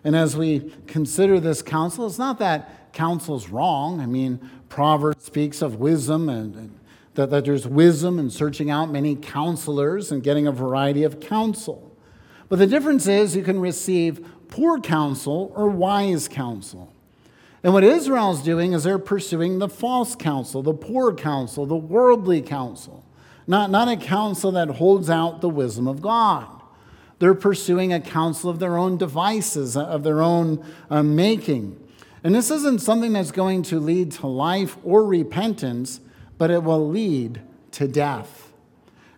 And 0.04 0.14
as 0.14 0.36
we 0.36 0.72
consider 0.86 1.40
this 1.40 1.62
counsel, 1.62 2.06
it's 2.06 2.18
not 2.18 2.38
that 2.38 2.92
counsel's 2.92 3.48
wrong. 3.48 4.00
I 4.00 4.06
mean, 4.06 4.48
Proverbs 4.68 5.24
speaks 5.24 5.62
of 5.62 5.76
wisdom 5.76 6.28
and 6.28 6.75
that, 7.16 7.30
that 7.30 7.44
there's 7.44 7.66
wisdom 7.66 8.18
in 8.18 8.30
searching 8.30 8.70
out 8.70 8.90
many 8.90 9.16
counselors 9.16 10.12
and 10.12 10.22
getting 10.22 10.46
a 10.46 10.52
variety 10.52 11.02
of 11.02 11.20
counsel. 11.20 11.96
But 12.48 12.58
the 12.58 12.66
difference 12.66 13.06
is 13.06 13.34
you 13.34 13.42
can 13.42 13.60
receive 13.60 14.24
poor 14.48 14.80
counsel 14.80 15.52
or 15.56 15.68
wise 15.68 16.28
counsel. 16.28 16.92
And 17.62 17.72
what 17.72 17.82
Israel's 17.82 18.42
doing 18.42 18.72
is 18.72 18.84
they're 18.84 18.98
pursuing 18.98 19.58
the 19.58 19.68
false 19.68 20.14
counsel, 20.14 20.62
the 20.62 20.72
poor 20.72 21.12
counsel, 21.12 21.66
the 21.66 21.74
worldly 21.74 22.40
counsel, 22.40 23.04
not, 23.46 23.70
not 23.70 23.88
a 23.88 23.96
counsel 23.96 24.52
that 24.52 24.68
holds 24.68 25.10
out 25.10 25.40
the 25.40 25.48
wisdom 25.48 25.88
of 25.88 26.00
God. 26.00 26.46
They're 27.18 27.34
pursuing 27.34 27.92
a 27.92 28.00
counsel 28.00 28.50
of 28.50 28.58
their 28.58 28.76
own 28.76 28.98
devices, 28.98 29.76
of 29.76 30.04
their 30.04 30.20
own 30.20 30.64
uh, 30.90 31.02
making. 31.02 31.82
And 32.22 32.34
this 32.34 32.50
isn't 32.50 32.82
something 32.82 33.14
that's 33.14 33.32
going 33.32 33.62
to 33.64 33.80
lead 33.80 34.12
to 34.12 34.26
life 34.26 34.76
or 34.84 35.04
repentance, 35.04 36.00
but 36.38 36.50
it 36.50 36.62
will 36.62 36.88
lead 36.88 37.40
to 37.72 37.88
death. 37.88 38.52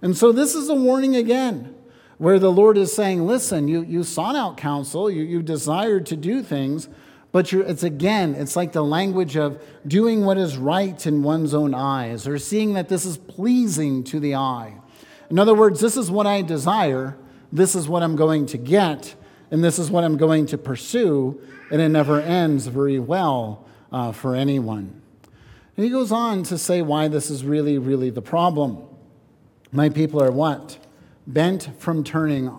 And 0.00 0.16
so 0.16 0.32
this 0.32 0.54
is 0.54 0.68
a 0.68 0.74
warning 0.74 1.16
again, 1.16 1.74
where 2.18 2.38
the 2.38 2.52
Lord 2.52 2.76
is 2.76 2.92
saying, 2.92 3.26
listen, 3.26 3.68
you, 3.68 3.82
you 3.82 4.02
sought 4.02 4.34
out 4.34 4.56
counsel, 4.56 5.10
you, 5.10 5.22
you 5.22 5.42
desired 5.42 6.06
to 6.06 6.16
do 6.16 6.42
things, 6.42 6.88
but 7.30 7.52
it's 7.52 7.82
again, 7.82 8.34
it's 8.34 8.56
like 8.56 8.72
the 8.72 8.82
language 8.82 9.36
of 9.36 9.62
doing 9.86 10.24
what 10.24 10.38
is 10.38 10.56
right 10.56 11.06
in 11.06 11.22
one's 11.22 11.54
own 11.54 11.74
eyes, 11.74 12.26
or 12.26 12.38
seeing 12.38 12.72
that 12.74 12.88
this 12.88 13.04
is 13.04 13.18
pleasing 13.18 14.02
to 14.04 14.18
the 14.18 14.34
eye. 14.34 14.74
In 15.30 15.38
other 15.38 15.54
words, 15.54 15.80
this 15.80 15.96
is 15.96 16.10
what 16.10 16.26
I 16.26 16.42
desire, 16.42 17.16
this 17.52 17.74
is 17.74 17.88
what 17.88 18.02
I'm 18.02 18.16
going 18.16 18.46
to 18.46 18.58
get, 18.58 19.14
and 19.50 19.62
this 19.62 19.78
is 19.78 19.90
what 19.90 20.04
I'm 20.04 20.16
going 20.16 20.46
to 20.46 20.58
pursue, 20.58 21.40
and 21.70 21.80
it 21.80 21.90
never 21.90 22.20
ends 22.20 22.66
very 22.66 22.98
well 22.98 23.66
uh, 23.92 24.12
for 24.12 24.34
anyone. 24.34 25.02
And 25.78 25.84
he 25.84 25.92
goes 25.92 26.10
on 26.10 26.42
to 26.42 26.58
say 26.58 26.82
why 26.82 27.06
this 27.06 27.30
is 27.30 27.44
really, 27.44 27.78
really 27.78 28.10
the 28.10 28.20
problem. 28.20 28.78
My 29.70 29.88
people 29.88 30.20
are 30.20 30.32
what? 30.32 30.76
Bent 31.24 31.70
from 31.78 32.02
turning 32.02 32.50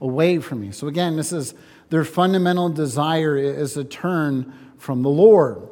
away 0.00 0.40
from 0.40 0.60
me. 0.60 0.72
So 0.72 0.88
again, 0.88 1.14
this 1.14 1.32
is 1.32 1.54
their 1.90 2.02
fundamental 2.02 2.68
desire 2.70 3.36
is 3.36 3.76
a 3.76 3.84
turn 3.84 4.52
from 4.76 5.02
the 5.02 5.08
Lord. 5.08 5.68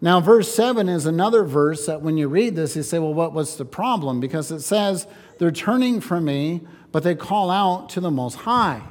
Now, 0.00 0.20
verse 0.20 0.54
7 0.54 0.88
is 0.88 1.04
another 1.04 1.42
verse 1.42 1.86
that 1.86 2.00
when 2.00 2.16
you 2.16 2.28
read 2.28 2.54
this, 2.54 2.76
you 2.76 2.84
say, 2.84 3.00
well, 3.00 3.12
what 3.12 3.32
was 3.32 3.56
the 3.56 3.64
problem? 3.64 4.20
Because 4.20 4.52
it 4.52 4.60
says 4.60 5.08
they're 5.38 5.50
turning 5.50 6.00
from 6.00 6.26
me, 6.26 6.60
but 6.92 7.02
they 7.02 7.16
call 7.16 7.50
out 7.50 7.88
to 7.88 8.00
the 8.00 8.12
Most 8.12 8.36
High. 8.36 8.82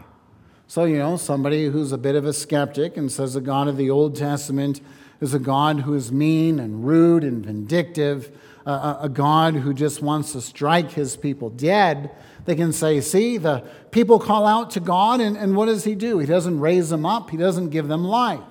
So, 0.67 0.83
you 0.83 0.97
know, 0.97 1.15
somebody 1.15 1.67
who's 1.67 1.93
a 1.93 1.97
bit 1.97 2.15
of 2.15 2.25
a 2.25 2.33
skeptic 2.33 2.97
and 2.97 3.09
says 3.09 3.35
the 3.35 3.39
God 3.39 3.69
of 3.69 3.77
the 3.77 3.89
Old 3.89 4.17
Testament 4.17 4.81
is 5.21 5.33
a 5.33 5.39
God 5.39 5.81
who 5.81 5.93
is 5.93 6.11
mean 6.11 6.59
and 6.59 6.85
rude 6.85 7.23
and 7.23 7.45
vindictive, 7.45 8.31
a, 8.65 9.09
God 9.11 9.55
who 9.55 9.73
just 9.73 10.01
wants 10.01 10.31
to 10.31 10.41
strike 10.41 10.91
his 10.91 11.15
people 11.15 11.49
dead, 11.49 12.09
they 12.45 12.55
can 12.55 12.73
say, 12.73 12.99
see, 13.01 13.37
the 13.37 13.63
people 13.91 14.19
call 14.19 14.45
out 14.45 14.71
to 14.71 14.79
God, 14.79 15.19
and, 15.19 15.37
and 15.37 15.55
what 15.55 15.65
does 15.65 15.83
he 15.83 15.95
do? 15.95 16.19
He 16.19 16.25
doesn't 16.25 16.59
raise 16.59 16.89
them 16.89 17.05
up, 17.05 17.29
he 17.29 17.37
doesn't 17.37 17.69
give 17.69 17.87
them 17.87 18.03
life. 18.03 18.41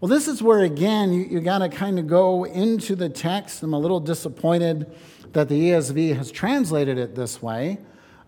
Well, 0.00 0.08
this 0.08 0.28
is 0.28 0.42
where, 0.42 0.60
again, 0.60 1.12
you, 1.12 1.24
you 1.24 1.40
got 1.40 1.58
to 1.58 1.68
kind 1.68 1.98
of 1.98 2.06
go 2.06 2.44
into 2.44 2.94
the 2.94 3.08
text. 3.08 3.62
I'm 3.62 3.72
a 3.72 3.78
little 3.78 3.98
disappointed 3.98 4.94
that 5.32 5.48
the 5.48 5.70
ESV 5.70 6.16
has 6.16 6.30
translated 6.30 6.98
it 6.98 7.14
this 7.14 7.42
way, 7.42 7.78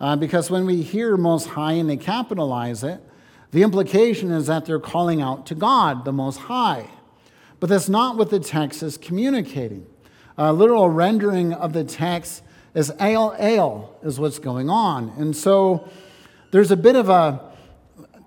uh, 0.01 0.17
because 0.17 0.51
when 0.51 0.67
we 0.67 0.83
hear 0.83 1.17
Most 1.17 1.49
High 1.49 1.73
and 1.73 1.89
they 1.89 1.97
capitalize 1.97 2.83
it, 2.83 3.01
the 3.53 3.63
implication 3.63 4.31
is 4.31 4.47
that 4.47 4.67
they're 4.67 4.81
calling 4.81 5.21
out 5.21 5.47
to 5.47 5.55
God, 5.55 6.05
the 6.05 6.13
Most 6.13 6.39
High. 6.39 6.89
But 7.61 7.69
that's 7.69 7.89
not 7.89 8.17
what 8.17 8.31
the 8.31 8.41
text 8.41 8.83
is 8.83 8.97
communicating. 8.97 9.87
A 10.39 10.53
literal 10.53 10.89
rendering 10.89 11.53
of 11.53 11.75
the 11.75 11.85
text 11.85 12.43
is 12.75 12.93
ale, 12.99 13.37
ale 13.39 13.95
is 14.03 14.19
what's 14.19 14.39
going 14.39 14.71
on. 14.71 15.11
And 15.19 15.37
so 15.37 15.89
there's 16.51 16.71
a 16.71 16.77
bit 16.77 16.97
of 16.97 17.09
a 17.11 17.41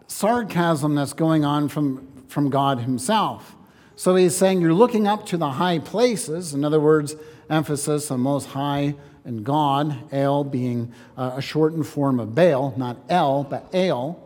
sarcasm 0.08 0.96
that's 0.96 1.14
going 1.14 1.44
on 1.44 1.68
from, 1.70 2.08
from 2.28 2.50
God 2.50 2.80
himself. 2.80 3.56
So 3.96 4.16
he's 4.16 4.36
saying 4.36 4.62
you're 4.62 4.74
looking 4.74 5.08
up 5.08 5.26
to 5.28 5.38
the 5.38 5.52
high 5.52 5.80
places. 5.80 6.54
In 6.54 6.64
other 6.64 6.80
words, 6.80 7.16
emphasis 7.50 8.12
on 8.12 8.20
most 8.20 8.50
high 8.50 8.96
and 9.26 9.44
God, 9.44 10.14
ale 10.14 10.44
being 10.44 10.92
a 11.18 11.42
shortened 11.42 11.88
form 11.88 12.20
of 12.20 12.36
Baal, 12.36 12.74
not 12.78 12.98
El, 13.10 13.44
but 13.46 13.70
Ale. 13.74 14.20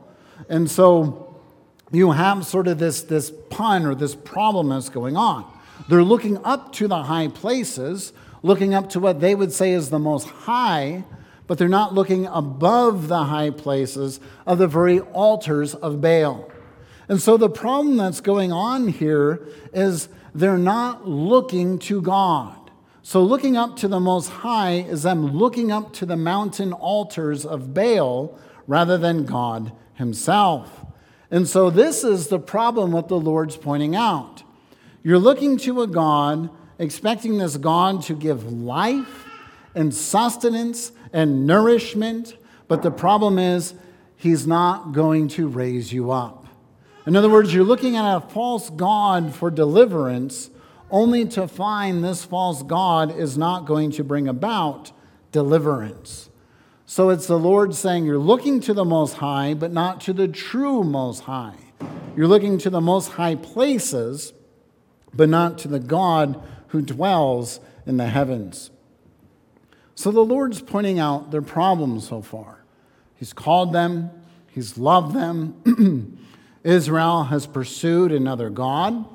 And 0.50 0.70
so 0.70 1.27
you 1.92 2.12
have 2.12 2.46
sort 2.46 2.68
of 2.68 2.80
this, 2.80 3.02
this 3.04 3.32
pun 3.50 3.86
or 3.86 3.96
this 3.96 4.16
problem 4.16 4.70
that's 4.70 4.90
going 4.90 5.16
on. 5.16 5.46
They're 5.88 6.04
looking 6.04 6.44
up 6.44 6.74
to 6.74 6.88
the 6.88 7.04
high 7.04 7.30
places, 7.30 8.14
looking 8.44 8.74
up 8.74 8.90
to 8.92 9.00
what 9.00 9.22
they 9.22 9.36
would 9.36 9.54
say 9.54 9.72
is 9.72 9.90
the 9.90 10.00
most 10.00 10.28
high, 10.28 11.04
but 11.46 11.58
they're 11.58 11.70
not 11.70 11.94
looking 11.94 12.26
above 12.26 13.08
the 13.08 13.26
high 13.26 13.52
places 13.52 14.20
of 14.46 14.58
the 14.58 14.68
very 14.68 15.00
altars 15.00 15.76
of 15.76 16.02
Baal. 16.02 16.52
And 17.08 17.22
so 17.22 17.38
the 17.38 17.50
problem 17.50 17.96
that's 17.96 18.20
going 18.20 18.52
on 18.52 18.90
here 18.90 19.48
is 19.72 20.10
they're 20.36 20.58
not 20.58 21.08
looking 21.08 21.80
to 21.80 22.02
God. 22.02 22.56
So 23.02 23.24
looking 23.24 23.56
up 23.56 23.78
to 23.78 23.88
the 23.88 24.02
Most 24.02 24.28
High 24.28 24.80
is 24.80 25.04
them 25.04 25.28
looking 25.28 25.72
up 25.72 25.94
to 25.94 26.06
the 26.06 26.18
mountain 26.18 26.74
altars 26.74 27.46
of 27.46 27.74
Baal 27.74 28.38
rather 28.68 28.98
than 28.98 29.24
God 29.24 29.72
Himself. 29.94 30.86
And 31.30 31.48
so, 31.48 31.70
this 31.70 32.04
is 32.04 32.28
the 32.28 32.40
problem 32.40 32.92
what 32.92 33.10
the 33.10 33.20
Lord's 33.20 33.58
pointing 33.58 33.96
out. 33.96 34.44
You're 35.04 35.20
looking 35.20 35.58
to 35.60 35.82
a 35.82 35.88
God, 35.88 36.50
expecting 36.80 37.38
this 37.38 37.58
God 37.58 38.04
to 38.04 38.14
give 38.14 38.52
life 38.52 39.26
and 39.76 39.94
sustenance 39.94 40.92
and 41.12 41.46
nourishment, 41.46 42.36
but 42.68 42.82
the 42.82 42.92
problem 42.92 43.40
is, 43.40 43.74
He's 44.16 44.48
not 44.48 44.94
going 44.94 45.28
to 45.30 45.48
raise 45.48 45.94
you 45.94 46.12
up. 46.12 46.48
In 47.06 47.16
other 47.16 47.30
words, 47.30 47.54
you're 47.54 47.64
looking 47.64 47.96
at 47.96 48.16
a 48.16 48.20
false 48.20 48.70
God 48.70 49.34
for 49.34 49.52
deliverance 49.52 50.50
only 50.90 51.26
to 51.26 51.48
find 51.48 52.04
this 52.04 52.24
false 52.24 52.64
God 52.64 53.18
is 53.18 53.38
not 53.38 53.66
going 53.66 53.92
to 53.92 54.04
bring 54.04 54.28
about 54.28 54.92
deliverance. 55.32 56.30
So 56.90 57.10
it's 57.10 57.28
the 57.28 57.38
Lord 57.38 57.76
saying, 57.76 58.06
You're 58.06 58.18
looking 58.18 58.62
to 58.62 58.74
the 58.74 58.86
Most 58.86 59.16
High, 59.16 59.54
but 59.54 59.74
not 59.74 60.00
to 60.02 60.14
the 60.14 60.30
true 60.30 60.86
Most 60.86 61.24
High. 61.24 61.58
You're 62.16 62.30
looking 62.30 62.58
to 62.60 62.70
the 62.70 62.80
Most 62.80 63.12
High 63.12 63.36
places, 63.36 64.32
but 65.14 65.28
not 65.28 65.58
to 65.60 65.68
the 65.68 65.82
God 65.82 66.42
who 66.68 66.82
dwells 66.82 67.60
in 67.86 67.98
the 67.98 68.08
heavens. 68.08 68.72
So 69.96 70.12
the 70.12 70.24
Lord's 70.24 70.62
pointing 70.62 70.98
out 70.98 71.30
their 71.30 71.42
problem 71.42 72.00
so 72.00 72.22
far. 72.22 72.64
He's 73.16 73.34
called 73.34 73.74
them, 73.74 74.10
He's 74.48 74.78
loved 74.78 75.14
them. 75.14 76.18
Israel 76.64 77.26
has 77.26 77.48
pursued 77.48 78.14
another 78.14 78.50
God. 78.50 79.06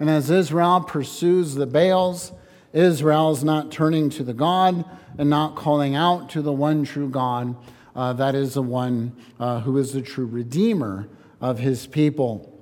And 0.00 0.10
as 0.10 0.28
Israel 0.28 0.80
pursues 0.80 1.54
the 1.54 1.66
Baals, 1.66 2.32
Israel 2.72 3.30
is 3.30 3.44
not 3.44 3.70
turning 3.70 4.10
to 4.10 4.24
the 4.24 4.34
God 4.34 4.84
and 5.18 5.30
not 5.30 5.56
calling 5.56 5.94
out 5.94 6.30
to 6.30 6.42
the 6.42 6.52
one 6.52 6.84
true 6.84 7.08
God. 7.08 7.56
Uh, 7.94 8.12
that 8.12 8.34
is 8.34 8.54
the 8.54 8.62
one 8.62 9.16
uh, 9.40 9.60
who 9.60 9.78
is 9.78 9.92
the 9.92 10.02
true 10.02 10.26
Redeemer 10.26 11.08
of 11.40 11.58
his 11.58 11.86
people. 11.86 12.52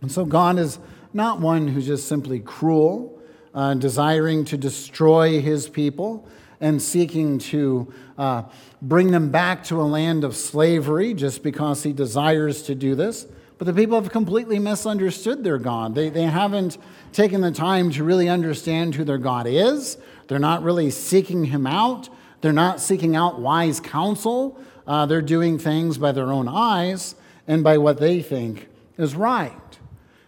And 0.00 0.10
so 0.10 0.24
God 0.24 0.58
is 0.58 0.78
not 1.12 1.40
one 1.40 1.68
who's 1.68 1.86
just 1.86 2.08
simply 2.08 2.40
cruel, 2.40 3.20
uh, 3.54 3.74
desiring 3.74 4.44
to 4.46 4.56
destroy 4.56 5.40
his 5.40 5.68
people 5.68 6.28
and 6.60 6.80
seeking 6.80 7.38
to 7.38 7.92
uh, 8.18 8.42
bring 8.82 9.10
them 9.10 9.30
back 9.30 9.64
to 9.64 9.80
a 9.80 9.84
land 9.84 10.24
of 10.24 10.36
slavery 10.36 11.14
just 11.14 11.42
because 11.42 11.82
he 11.82 11.92
desires 11.92 12.62
to 12.62 12.74
do 12.74 12.94
this. 12.94 13.26
But 13.58 13.66
the 13.66 13.72
people 13.72 14.00
have 14.00 14.12
completely 14.12 14.58
misunderstood 14.58 15.42
their 15.42 15.58
God. 15.58 15.94
They, 15.94 16.10
they 16.10 16.24
haven't 16.24 16.76
taken 17.12 17.40
the 17.40 17.50
time 17.50 17.90
to 17.92 18.04
really 18.04 18.28
understand 18.28 18.94
who 18.94 19.04
their 19.04 19.18
God 19.18 19.46
is. 19.46 19.96
They're 20.28 20.38
not 20.38 20.62
really 20.62 20.90
seeking 20.90 21.46
him 21.46 21.66
out. 21.66 22.08
They're 22.42 22.52
not 22.52 22.80
seeking 22.80 23.16
out 23.16 23.40
wise 23.40 23.80
counsel. 23.80 24.60
Uh, 24.86 25.06
they're 25.06 25.22
doing 25.22 25.58
things 25.58 25.96
by 25.96 26.12
their 26.12 26.30
own 26.30 26.48
eyes 26.48 27.14
and 27.46 27.64
by 27.64 27.78
what 27.78 27.98
they 27.98 28.20
think 28.20 28.68
is 28.98 29.14
right. 29.14 29.78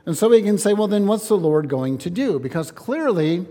And 0.06 0.16
so 0.16 0.30
we 0.30 0.42
can 0.42 0.56
say, 0.56 0.72
well, 0.72 0.88
then 0.88 1.06
what's 1.06 1.28
the 1.28 1.36
Lord 1.36 1.68
going 1.68 1.98
to 1.98 2.10
do? 2.10 2.38
Because 2.38 2.70
clearly, 2.70 3.46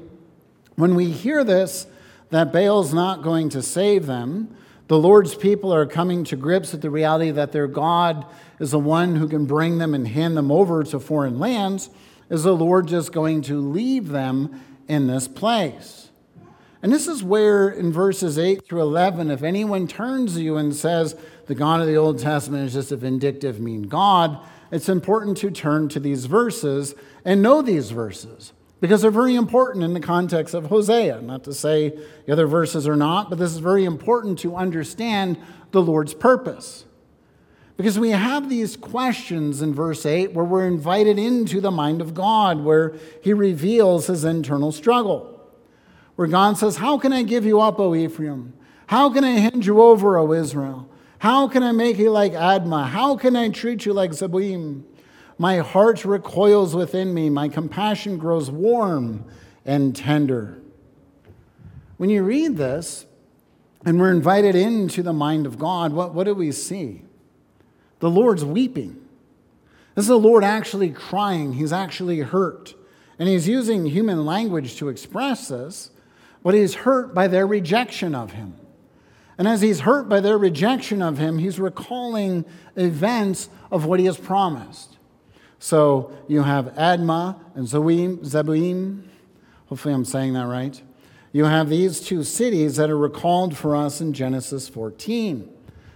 when 0.75 0.95
we 0.95 1.11
hear 1.11 1.43
this, 1.43 1.85
that 2.31 2.51
Baal's 2.51 2.93
not 2.93 3.21
going 3.21 3.49
to 3.49 3.61
save 3.61 4.07
them, 4.07 4.55
the 4.87 4.97
Lord's 4.97 5.35
people 5.35 5.73
are 5.73 5.85
coming 5.85 6.23
to 6.25 6.35
grips 6.35 6.71
with 6.71 6.81
the 6.81 6.89
reality 6.89 7.31
that 7.31 7.51
their 7.51 7.67
God 7.67 8.25
is 8.59 8.71
the 8.71 8.79
one 8.79 9.17
who 9.17 9.27
can 9.27 9.45
bring 9.45 9.77
them 9.77 9.93
and 9.93 10.07
hand 10.07 10.37
them 10.37 10.51
over 10.51 10.83
to 10.83 10.99
foreign 10.99 11.39
lands. 11.39 11.89
Is 12.29 12.43
the 12.43 12.55
Lord 12.55 12.87
just 12.87 13.11
going 13.11 13.41
to 13.43 13.59
leave 13.59 14.09
them 14.09 14.61
in 14.87 15.07
this 15.07 15.27
place? 15.27 16.09
And 16.81 16.93
this 16.93 17.07
is 17.07 17.23
where, 17.23 17.69
in 17.69 17.91
verses 17.91 18.37
8 18.37 18.65
through 18.65 18.81
11, 18.81 19.31
if 19.31 19.43
anyone 19.43 19.87
turns 19.87 20.35
to 20.35 20.41
you 20.41 20.57
and 20.57 20.75
says, 20.75 21.15
the 21.47 21.55
God 21.55 21.81
of 21.81 21.87
the 21.87 21.95
Old 21.95 22.19
Testament 22.19 22.65
is 22.67 22.73
just 22.73 22.91
a 22.91 22.97
vindictive, 22.97 23.59
mean 23.59 23.83
God, 23.83 24.39
it's 24.71 24.89
important 24.89 25.37
to 25.37 25.49
turn 25.49 25.89
to 25.89 25.99
these 25.99 26.25
verses 26.25 26.93
and 27.25 27.41
know 27.41 27.61
these 27.61 27.91
verses 27.91 28.53
because 28.79 29.01
they're 29.01 29.11
very 29.11 29.35
important 29.35 29.83
in 29.83 29.93
the 29.93 29.99
context 29.99 30.53
of 30.53 30.67
Hosea. 30.67 31.21
Not 31.21 31.43
to 31.45 31.53
say 31.53 31.97
the 32.25 32.33
other 32.33 32.47
verses 32.47 32.87
are 32.87 32.95
not, 32.95 33.29
but 33.29 33.39
this 33.39 33.51
is 33.51 33.57
very 33.57 33.85
important 33.85 34.39
to 34.39 34.55
understand 34.55 35.37
the 35.71 35.81
Lord's 35.81 36.13
purpose. 36.13 36.85
Because 37.75 37.99
we 37.99 38.09
have 38.09 38.49
these 38.49 38.75
questions 38.75 39.61
in 39.61 39.73
verse 39.73 40.05
8 40.05 40.33
where 40.33 40.45
we're 40.45 40.67
invited 40.67 41.19
into 41.19 41.61
the 41.61 41.71
mind 41.71 42.01
of 42.01 42.13
God, 42.13 42.63
where 42.63 42.95
he 43.21 43.33
reveals 43.33 44.07
his 44.07 44.23
internal 44.23 44.71
struggle. 44.71 45.33
Where 46.15 46.27
God 46.27 46.57
says, 46.57 46.77
How 46.77 46.97
can 46.97 47.13
I 47.13 47.21
give 47.21 47.45
you 47.45 47.61
up, 47.61 47.79
O 47.79 47.93
Ephraim? 47.93 48.53
How 48.87 49.11
can 49.11 49.23
I 49.23 49.31
hand 49.31 49.65
you 49.65 49.81
over, 49.81 50.17
O 50.17 50.33
Israel? 50.33 50.89
How 51.19 51.47
can 51.47 51.61
I 51.61 51.71
make 51.71 51.97
you 51.97 52.09
like 52.09 52.33
Admah? 52.33 52.87
How 52.87 53.15
can 53.15 53.35
I 53.35 53.49
treat 53.49 53.85
you 53.85 53.93
like 53.93 54.11
Zeboim? 54.11 54.83
My 55.37 55.57
heart 55.57 56.03
recoils 56.03 56.75
within 56.75 57.13
me. 57.13 57.29
My 57.29 57.47
compassion 57.47 58.17
grows 58.17 58.49
warm 58.49 59.25
and 59.65 59.95
tender. 59.95 60.59
When 61.97 62.09
you 62.09 62.23
read 62.23 62.57
this, 62.57 63.05
and 63.85 63.99
we're 63.99 64.11
invited 64.11 64.55
into 64.55 65.03
the 65.03 65.13
mind 65.13 65.45
of 65.45 65.59
God, 65.59 65.93
what, 65.93 66.13
what 66.13 66.25
do 66.25 66.33
we 66.33 66.51
see? 66.51 67.03
The 67.99 68.09
Lord's 68.09 68.43
weeping. 68.43 69.01
This 69.95 70.03
is 70.03 70.09
the 70.09 70.19
Lord 70.19 70.43
actually 70.43 70.89
crying. 70.89 71.53
He's 71.53 71.73
actually 71.73 72.19
hurt. 72.19 72.73
And 73.19 73.27
he's 73.27 73.47
using 73.47 73.85
human 73.85 74.25
language 74.25 74.75
to 74.77 74.89
express 74.89 75.47
this, 75.47 75.91
but 76.43 76.53
he's 76.53 76.75
hurt 76.75 77.13
by 77.13 77.27
their 77.27 77.47
rejection 77.47 78.13
of 78.13 78.33
him. 78.33 78.55
And 79.37 79.47
as 79.47 79.61
he's 79.61 79.81
hurt 79.81 80.09
by 80.09 80.19
their 80.19 80.37
rejection 80.37 81.01
of 81.01 81.17
him, 81.17 81.37
he's 81.39 81.59
recalling 81.59 82.45
events 82.75 83.49
of 83.71 83.85
what 83.85 83.99
he 83.99 84.05
has 84.05 84.17
promised. 84.17 84.96
So 85.59 86.15
you 86.27 86.43
have 86.43 86.67
Admah 86.75 87.39
and 87.55 87.67
Zoim, 87.67 88.19
Zeboim. 88.19 89.03
Hopefully, 89.67 89.93
I'm 89.93 90.05
saying 90.05 90.33
that 90.33 90.45
right. 90.45 90.81
You 91.33 91.45
have 91.45 91.69
these 91.69 91.99
two 91.99 92.23
cities 92.23 92.77
that 92.77 92.89
are 92.89 92.97
recalled 92.97 93.57
for 93.57 93.75
us 93.75 93.99
in 93.99 94.13
Genesis 94.13 94.69
14. 94.69 95.49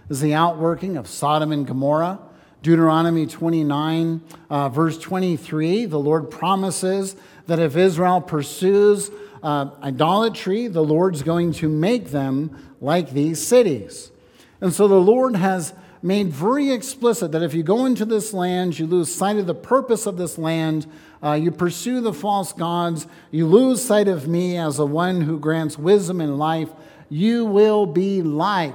This 0.08 0.18
is 0.18 0.20
the 0.20 0.34
outworking 0.34 0.96
of 0.96 1.06
Sodom 1.06 1.52
and 1.52 1.66
Gomorrah. 1.66 2.18
Deuteronomy 2.62 3.26
29, 3.26 4.20
uh, 4.48 4.68
verse 4.68 4.96
23, 4.98 5.86
the 5.86 5.98
Lord 5.98 6.30
promises 6.30 7.16
that 7.46 7.58
if 7.58 7.76
Israel 7.76 8.20
pursues 8.20 9.10
uh, 9.42 9.70
idolatry, 9.82 10.68
the 10.68 10.84
Lord's 10.84 11.22
going 11.22 11.52
to 11.54 11.68
make 11.68 12.10
them 12.10 12.74
like 12.80 13.10
these 13.10 13.44
cities. 13.44 14.12
And 14.60 14.72
so 14.72 14.86
the 14.86 14.94
Lord 14.94 15.34
has 15.34 15.74
made 16.02 16.28
very 16.28 16.70
explicit 16.70 17.30
that 17.32 17.42
if 17.42 17.54
you 17.54 17.62
go 17.62 17.86
into 17.86 18.04
this 18.04 18.32
land, 18.32 18.78
you 18.78 18.86
lose 18.86 19.14
sight 19.14 19.36
of 19.36 19.46
the 19.46 19.54
purpose 19.54 20.04
of 20.06 20.16
this 20.16 20.36
land, 20.36 20.86
uh, 21.22 21.32
you 21.32 21.52
pursue 21.52 22.00
the 22.00 22.12
false 22.12 22.52
gods, 22.52 23.06
you 23.30 23.46
lose 23.46 23.82
sight 23.82 24.08
of 24.08 24.26
me 24.26 24.56
as 24.56 24.76
the 24.76 24.86
one 24.86 25.20
who 25.20 25.38
grants 25.38 25.78
wisdom 25.78 26.20
and 26.20 26.38
life, 26.38 26.70
you 27.08 27.44
will 27.44 27.86
be 27.86 28.20
like 28.20 28.74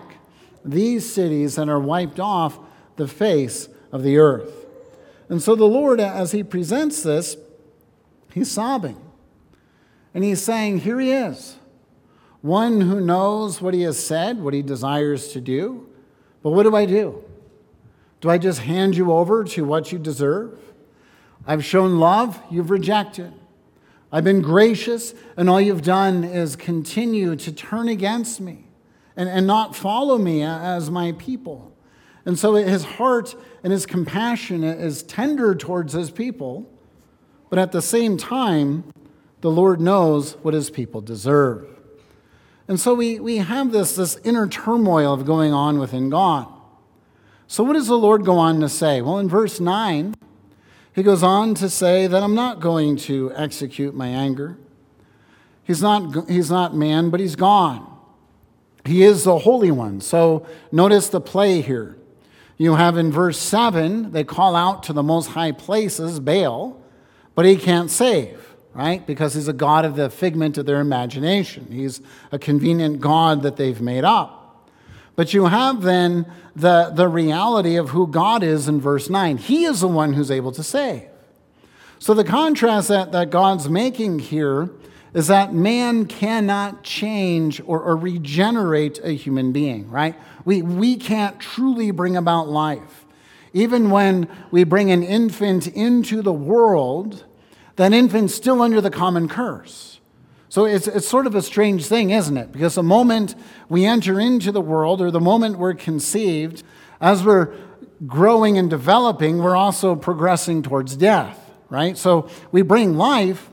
these 0.64 1.12
cities 1.12 1.56
that 1.56 1.68
are 1.68 1.80
wiped 1.80 2.20
off 2.20 2.60
the 2.96 3.08
face 3.08 3.68
of 3.92 4.04
the 4.04 4.18
earth. 4.18 4.66
And 5.30 5.42
so 5.42 5.56
the 5.56 5.66
Lord, 5.66 6.00
as 6.00 6.32
he 6.32 6.44
presents 6.44 7.04
this, 7.04 7.36
he's 8.34 8.50
sobbing. 8.50 9.02
And 10.14 10.24
he's 10.24 10.42
saying, 10.42 10.80
Here 10.80 11.00
he 11.00 11.12
is, 11.12 11.58
one 12.42 12.82
who 12.82 13.02
knows 13.02 13.62
what 13.62 13.74
he 13.74 13.82
has 13.82 14.04
said, 14.04 14.40
what 14.40 14.54
he 14.54 14.62
desires 14.62 15.34
to 15.34 15.42
do. 15.42 15.90
But 16.42 16.52
what 16.52 16.64
do 16.64 16.76
I 16.76 16.86
do? 16.86 17.24
Do 18.22 18.30
I 18.30 18.38
just 18.38 18.60
hand 18.60 18.96
you 18.96 19.12
over 19.12 19.44
to 19.44 19.64
what 19.64 19.92
you 19.92 20.00
deserve? 20.00 20.60
I've 21.46 21.64
shown 21.64 22.00
love, 22.00 22.42
you've 22.50 22.70
rejected. 22.70 23.34
I've 24.12 24.24
been 24.24 24.42
gracious, 24.42 25.14
and 25.36 25.50
all 25.50 25.60
you've 25.60 25.84
done 25.84 26.24
is 26.24 26.56
continue 26.56 27.36
to 27.36 27.52
turn 27.52 27.90
against 27.90 28.40
me 28.40 28.66
and, 29.16 29.28
and 29.28 29.46
not 29.46 29.76
follow 29.76 30.18
me 30.18 30.44
as 30.44 30.90
my 30.90 31.12
people. 31.14 31.74
And 32.26 32.38
so 32.38 32.56
his 32.56 32.84
heart 32.84 33.36
and 33.64 33.72
his 33.72 33.86
compassion 33.86 34.64
is 34.64 35.04
tender 35.04 35.56
towards 35.56 35.94
his 35.94 36.12
people, 36.12 36.70
but 37.50 37.60
at 37.60 37.72
the 37.72 37.82
same 37.82 38.18
time, 38.18 38.92
the 39.42 39.52
Lord 39.52 39.80
knows 39.80 40.34
what 40.42 40.54
his 40.54 40.70
people 40.70 41.02
deserve. 41.02 41.77
And 42.68 42.80
so 42.80 42.94
we, 42.94 43.20
we 43.20 43.38
have 43.38 43.72
this, 43.72 43.96
this 43.96 44.18
inner 44.24 44.48
turmoil 44.48 45.14
of 45.14 45.26
going 45.26 45.54
on 45.54 45.80
within 45.80 46.10
God. 46.10 46.48
So, 47.48 47.64
what 47.64 47.74
does 47.74 47.88
the 47.88 47.98
Lord 47.98 48.26
go 48.26 48.38
on 48.38 48.60
to 48.60 48.68
say? 48.68 49.02
Well, 49.02 49.20
in 49.20 49.30
verse 49.30 49.62
9, 49.62 50.16
he 50.94 51.02
goes 51.02 51.24
on 51.24 51.56
to 51.56 51.70
say 51.70 52.06
that 52.08 52.22
I'm 52.22 52.36
not 52.36 52.60
going 52.60 52.98
to 52.98 53.32
execute 53.36 53.96
my 53.96 54.08
anger. 54.08 54.58
He's 55.64 55.82
not, 55.82 56.30
he's 56.30 56.52
not 56.52 56.76
man, 56.76 57.10
but 57.10 57.22
he's 57.22 57.38
God. 57.38 57.86
He 58.84 59.04
is 59.04 59.24
the 59.24 59.40
Holy 59.40 59.72
One. 59.72 60.02
So, 60.02 60.46
notice 60.72 61.08
the 61.08 61.22
play 61.22 61.62
here. 61.62 61.98
You 62.58 62.76
have 62.76 62.98
in 62.98 63.12
verse 63.12 63.38
7, 63.38 64.12
they 64.12 64.24
call 64.26 64.56
out 64.56 64.84
to 64.84 64.94
the 64.94 65.04
most 65.04 65.28
high 65.28 65.52
places, 65.54 66.20
Baal, 66.20 66.82
but 67.34 67.46
he 67.46 67.56
can't 67.56 67.90
save 67.90 68.57
right? 68.78 69.08
Because 69.08 69.34
he's 69.34 69.48
a 69.48 69.54
God 69.54 69.86
of 69.86 69.96
the 69.96 70.08
figment 70.08 70.56
of 70.60 70.68
their 70.68 70.80
imagination. 70.80 71.66
He's 71.72 72.00
a 72.32 72.38
convenient 72.38 73.02
God 73.02 73.42
that 73.42 73.58
they've 73.58 73.82
made 73.82 74.04
up. 74.04 74.70
But 75.16 75.34
you 75.34 75.48
have 75.48 75.82
then 75.82 76.32
the, 76.56 76.92
the 76.94 77.08
reality 77.08 77.76
of 77.76 77.90
who 77.90 78.06
God 78.06 78.44
is 78.44 78.68
in 78.68 78.80
verse 78.80 79.10
9. 79.10 79.38
He 79.38 79.66
is 79.66 79.82
the 79.82 79.88
one 79.88 80.14
who's 80.14 80.30
able 80.30 80.52
to 80.52 80.62
save. 80.62 81.08
So 81.98 82.14
the 82.14 82.24
contrast 82.24 82.90
that, 82.90 83.12
that 83.14 83.32
God's 83.32 83.68
making 83.68 84.20
here 84.20 84.70
is 85.12 85.26
that 85.26 85.56
man 85.56 86.06
cannot 86.06 86.84
change 86.84 87.60
or, 87.66 87.82
or 87.82 87.98
regenerate 87.98 89.00
a 89.04 89.14
human 89.14 89.52
being, 89.52 89.90
right? 89.90 90.14
We, 90.46 90.62
we 90.62 90.98
can't 90.98 91.40
truly 91.40 91.90
bring 91.90 92.16
about 92.16 92.48
life. 92.48 93.06
Even 93.54 93.90
when 93.90 94.30
we 94.52 94.64
bring 94.64 94.92
an 94.92 95.02
infant 95.02 95.66
into 95.66 96.22
the 96.22 96.34
world, 96.34 97.26
that 97.78 97.94
infant's 97.94 98.36
still 98.36 98.62
under 98.62 98.82
the 98.82 98.92
common 98.92 99.28
curse. 99.28 100.00
So 100.50 100.66
it's, 100.66 100.88
it's 100.88 101.08
sort 101.08 101.28
of 101.28 101.36
a 101.36 101.42
strange 101.42 101.86
thing, 101.86 102.10
isn't 102.10 102.38
it? 102.38 102.52
Because 102.52 102.76
the 102.76 102.84
moment 102.84 103.36
we 103.70 103.86
enter 103.86 104.20
into 104.20 104.52
the 104.52 104.62
world 104.62 105.02
or 105.02 105.12
the 105.12 105.20
moment 105.20 105.58
we're 105.58 105.74
conceived, 105.74 106.64
as 107.00 107.24
we're 107.24 107.54
growing 108.06 108.58
and 108.58 108.70
developing, 108.70 109.40
we're 109.40 109.56
also 109.56 109.96
progressing 109.96 110.64
towards 110.64 110.96
death, 110.96 111.52
right? 111.70 111.98
So 111.98 112.30
we 112.52 112.62
bring 112.62 112.98
life, 112.98 113.50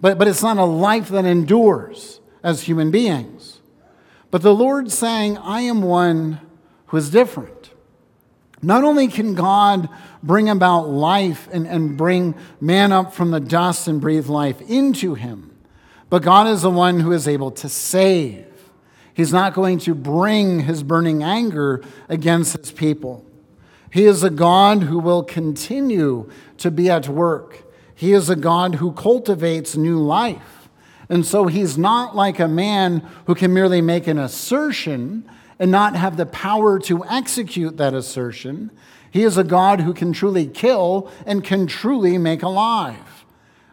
but, 0.00 0.18
but 0.18 0.28
it's 0.28 0.42
not 0.42 0.58
a 0.58 0.64
life 0.64 1.08
that 1.08 1.24
endures 1.24 2.20
as 2.42 2.62
human 2.62 2.90
beings. 2.90 3.60
But 4.30 4.42
the 4.42 4.54
Lord's 4.54 4.96
saying, 4.96 5.38
I 5.38 5.62
am 5.62 5.82
one 5.82 6.40
who 6.86 6.96
is 6.96 7.10
different. 7.10 7.70
Not 8.62 8.84
only 8.84 9.08
can 9.08 9.34
God 9.34 9.88
bring 10.22 10.48
about 10.48 10.88
life 10.88 11.48
and, 11.52 11.66
and 11.66 11.96
bring 11.96 12.36
man 12.60 12.92
up 12.92 13.12
from 13.12 13.32
the 13.32 13.40
dust 13.40 13.88
and 13.88 14.00
breathe 14.00 14.28
life 14.28 14.60
into 14.62 15.14
him, 15.14 15.50
but 16.08 16.22
God 16.22 16.46
is 16.46 16.62
the 16.62 16.70
one 16.70 17.00
who 17.00 17.10
is 17.10 17.26
able 17.26 17.50
to 17.52 17.68
save. 17.68 18.46
He's 19.14 19.32
not 19.32 19.52
going 19.52 19.78
to 19.80 19.94
bring 19.94 20.60
his 20.60 20.82
burning 20.82 21.22
anger 21.22 21.82
against 22.08 22.56
his 22.56 22.70
people. 22.70 23.26
He 23.90 24.04
is 24.04 24.22
a 24.22 24.30
God 24.30 24.84
who 24.84 24.98
will 24.98 25.22
continue 25.22 26.30
to 26.58 26.70
be 26.70 26.88
at 26.88 27.08
work. 27.08 27.64
He 27.94 28.12
is 28.12 28.30
a 28.30 28.36
God 28.36 28.76
who 28.76 28.92
cultivates 28.92 29.76
new 29.76 29.98
life. 29.98 30.68
And 31.08 31.26
so 31.26 31.46
he's 31.46 31.76
not 31.76 32.16
like 32.16 32.38
a 32.38 32.48
man 32.48 33.06
who 33.26 33.34
can 33.34 33.52
merely 33.52 33.82
make 33.82 34.06
an 34.06 34.18
assertion 34.18 35.28
and 35.62 35.70
not 35.70 35.94
have 35.94 36.16
the 36.16 36.26
power 36.26 36.76
to 36.76 37.04
execute 37.04 37.76
that 37.76 37.94
assertion. 37.94 38.68
He 39.12 39.22
is 39.22 39.38
a 39.38 39.44
God 39.44 39.82
who 39.82 39.94
can 39.94 40.12
truly 40.12 40.44
kill 40.44 41.08
and 41.24 41.44
can 41.44 41.68
truly 41.68 42.18
make 42.18 42.42
alive. 42.42 43.24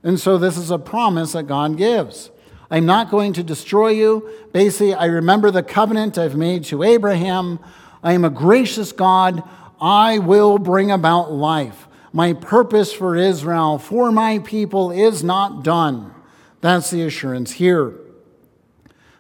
And 0.03 0.19
so 0.19 0.37
this 0.37 0.55
is 0.55 0.69
a 0.69 0.77
promise 0.77 1.31
that 1.31 1.47
God 1.47 1.77
gives. 1.77 2.29
I'm 2.69 2.85
not 2.85 3.09
going 3.09 3.33
to 3.33 3.43
destroy 3.43 3.87
you. 3.87 4.29
Basically, 4.53 4.93
I 4.93 5.05
remember 5.05 5.49
the 5.49 5.63
covenant 5.63 6.19
I've 6.19 6.35
made 6.35 6.63
to 6.65 6.83
Abraham. 6.83 7.57
I 8.03 8.13
am 8.13 8.23
a 8.23 8.29
gracious 8.29 8.91
God. 8.91 9.41
I 9.81 10.19
will 10.19 10.59
bring 10.59 10.91
about 10.91 11.31
life. 11.31 11.87
My 12.13 12.33
purpose 12.33 12.93
for 12.93 13.15
Israel, 13.15 13.79
for 13.79 14.11
my 14.11 14.37
people, 14.37 14.91
is 14.91 15.23
not 15.23 15.63
done. 15.63 16.13
That's 16.61 16.91
the 16.91 17.01
assurance 17.01 17.53
here. 17.53 17.95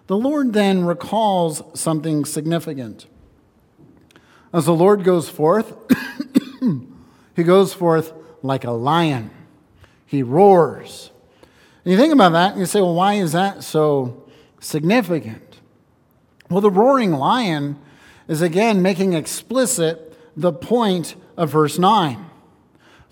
The 0.09 0.17
Lord 0.17 0.53
then 0.53 0.85
recalls 0.85 1.61
something 1.79 2.25
significant. 2.25 3.05
As 4.51 4.65
the 4.65 4.73
Lord 4.73 5.03
goes 5.03 5.29
forth, 5.29 5.71
he 7.35 7.43
goes 7.43 7.75
forth 7.75 8.11
like 8.41 8.63
a 8.63 8.71
lion. 8.71 9.29
He 10.07 10.23
roars. 10.23 11.11
And 11.85 11.91
you 11.91 11.97
think 11.99 12.11
about 12.11 12.31
that 12.31 12.53
and 12.53 12.59
you 12.59 12.65
say, 12.65 12.81
well, 12.81 12.95
why 12.95 13.13
is 13.13 13.33
that 13.33 13.63
so 13.63 14.27
significant? 14.59 15.59
Well, 16.49 16.61
the 16.61 16.71
roaring 16.71 17.11
lion 17.11 17.77
is 18.27 18.41
again 18.41 18.81
making 18.81 19.13
explicit 19.13 20.17
the 20.35 20.51
point 20.51 21.13
of 21.37 21.51
verse 21.51 21.77
9 21.77 22.25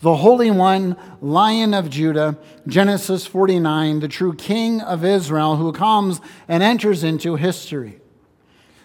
the 0.01 0.17
Holy 0.17 0.51
One, 0.51 0.95
Lion 1.21 1.73
of 1.73 1.89
Judah, 1.89 2.37
Genesis 2.67 3.25
49, 3.25 3.99
the 3.99 4.07
true 4.07 4.33
King 4.33 4.81
of 4.81 5.03
Israel 5.03 5.55
who 5.55 5.71
comes 5.71 6.21
and 6.47 6.61
enters 6.61 7.03
into 7.03 7.35
history. 7.35 7.99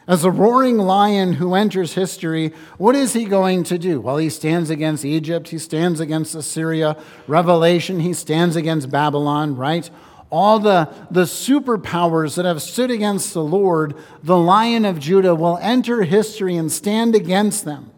As 0.09 0.25
a 0.25 0.31
roaring 0.31 0.79
lion 0.79 1.35
who 1.35 1.55
enters 1.55 1.95
history, 1.95 2.53
what 2.77 2.97
is 2.97 3.13
he 3.13 3.25
going 3.25 3.63
to 3.65 3.79
do? 3.79 4.01
Well, 4.01 4.17
he 4.17 4.31
stands 4.31 4.69
against 4.69 5.05
Egypt, 5.05 5.51
he 5.51 5.59
stands 5.59 6.01
against 6.01 6.35
Assyria, 6.35 6.97
Revelation, 7.29 8.01
he 8.01 8.13
stands 8.13 8.57
against 8.57 8.91
Babylon, 8.91 9.55
right? 9.55 9.89
All 10.29 10.59
the, 10.59 10.93
the 11.11 11.23
superpowers 11.23 12.35
that 12.35 12.47
have 12.47 12.63
stood 12.63 12.91
against 12.91 13.33
the 13.33 13.45
Lord, 13.45 13.95
the 14.23 14.37
Lion 14.37 14.85
of 14.85 14.99
Judah 14.99 15.37
will 15.37 15.59
enter 15.59 16.03
history 16.03 16.57
and 16.57 16.73
stand 16.73 17.15
against 17.15 17.65
them. 17.65 17.92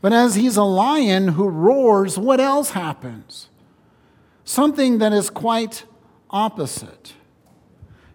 But 0.00 0.12
as 0.12 0.36
he's 0.36 0.56
a 0.56 0.64
lion 0.64 1.28
who 1.28 1.48
roars, 1.48 2.18
what 2.18 2.40
else 2.40 2.70
happens? 2.70 3.48
Something 4.44 4.98
that 4.98 5.12
is 5.12 5.28
quite 5.28 5.84
opposite. 6.30 7.14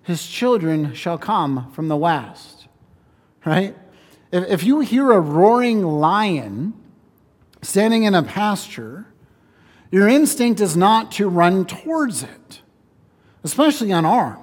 His 0.04 0.26
children 0.26 0.94
shall 0.94 1.18
come 1.18 1.72
from 1.72 1.88
the 1.88 1.98
west, 1.98 2.68
right? 3.46 3.76
If, 4.32 4.50
if 4.50 4.64
you 4.64 4.80
hear 4.80 5.12
a 5.12 5.20
roaring 5.20 5.84
lion 5.84 6.74
standing 7.62 8.04
in 8.04 8.16
a 8.16 8.24
pasture, 8.24 9.06
your 9.92 10.08
instinct 10.08 10.60
is 10.60 10.76
not 10.76 11.12
to 11.14 11.30
run 11.30 11.66
towards 11.66 12.24
it, 12.24 12.62
especially 13.44 13.92
unarmed. 13.92 14.40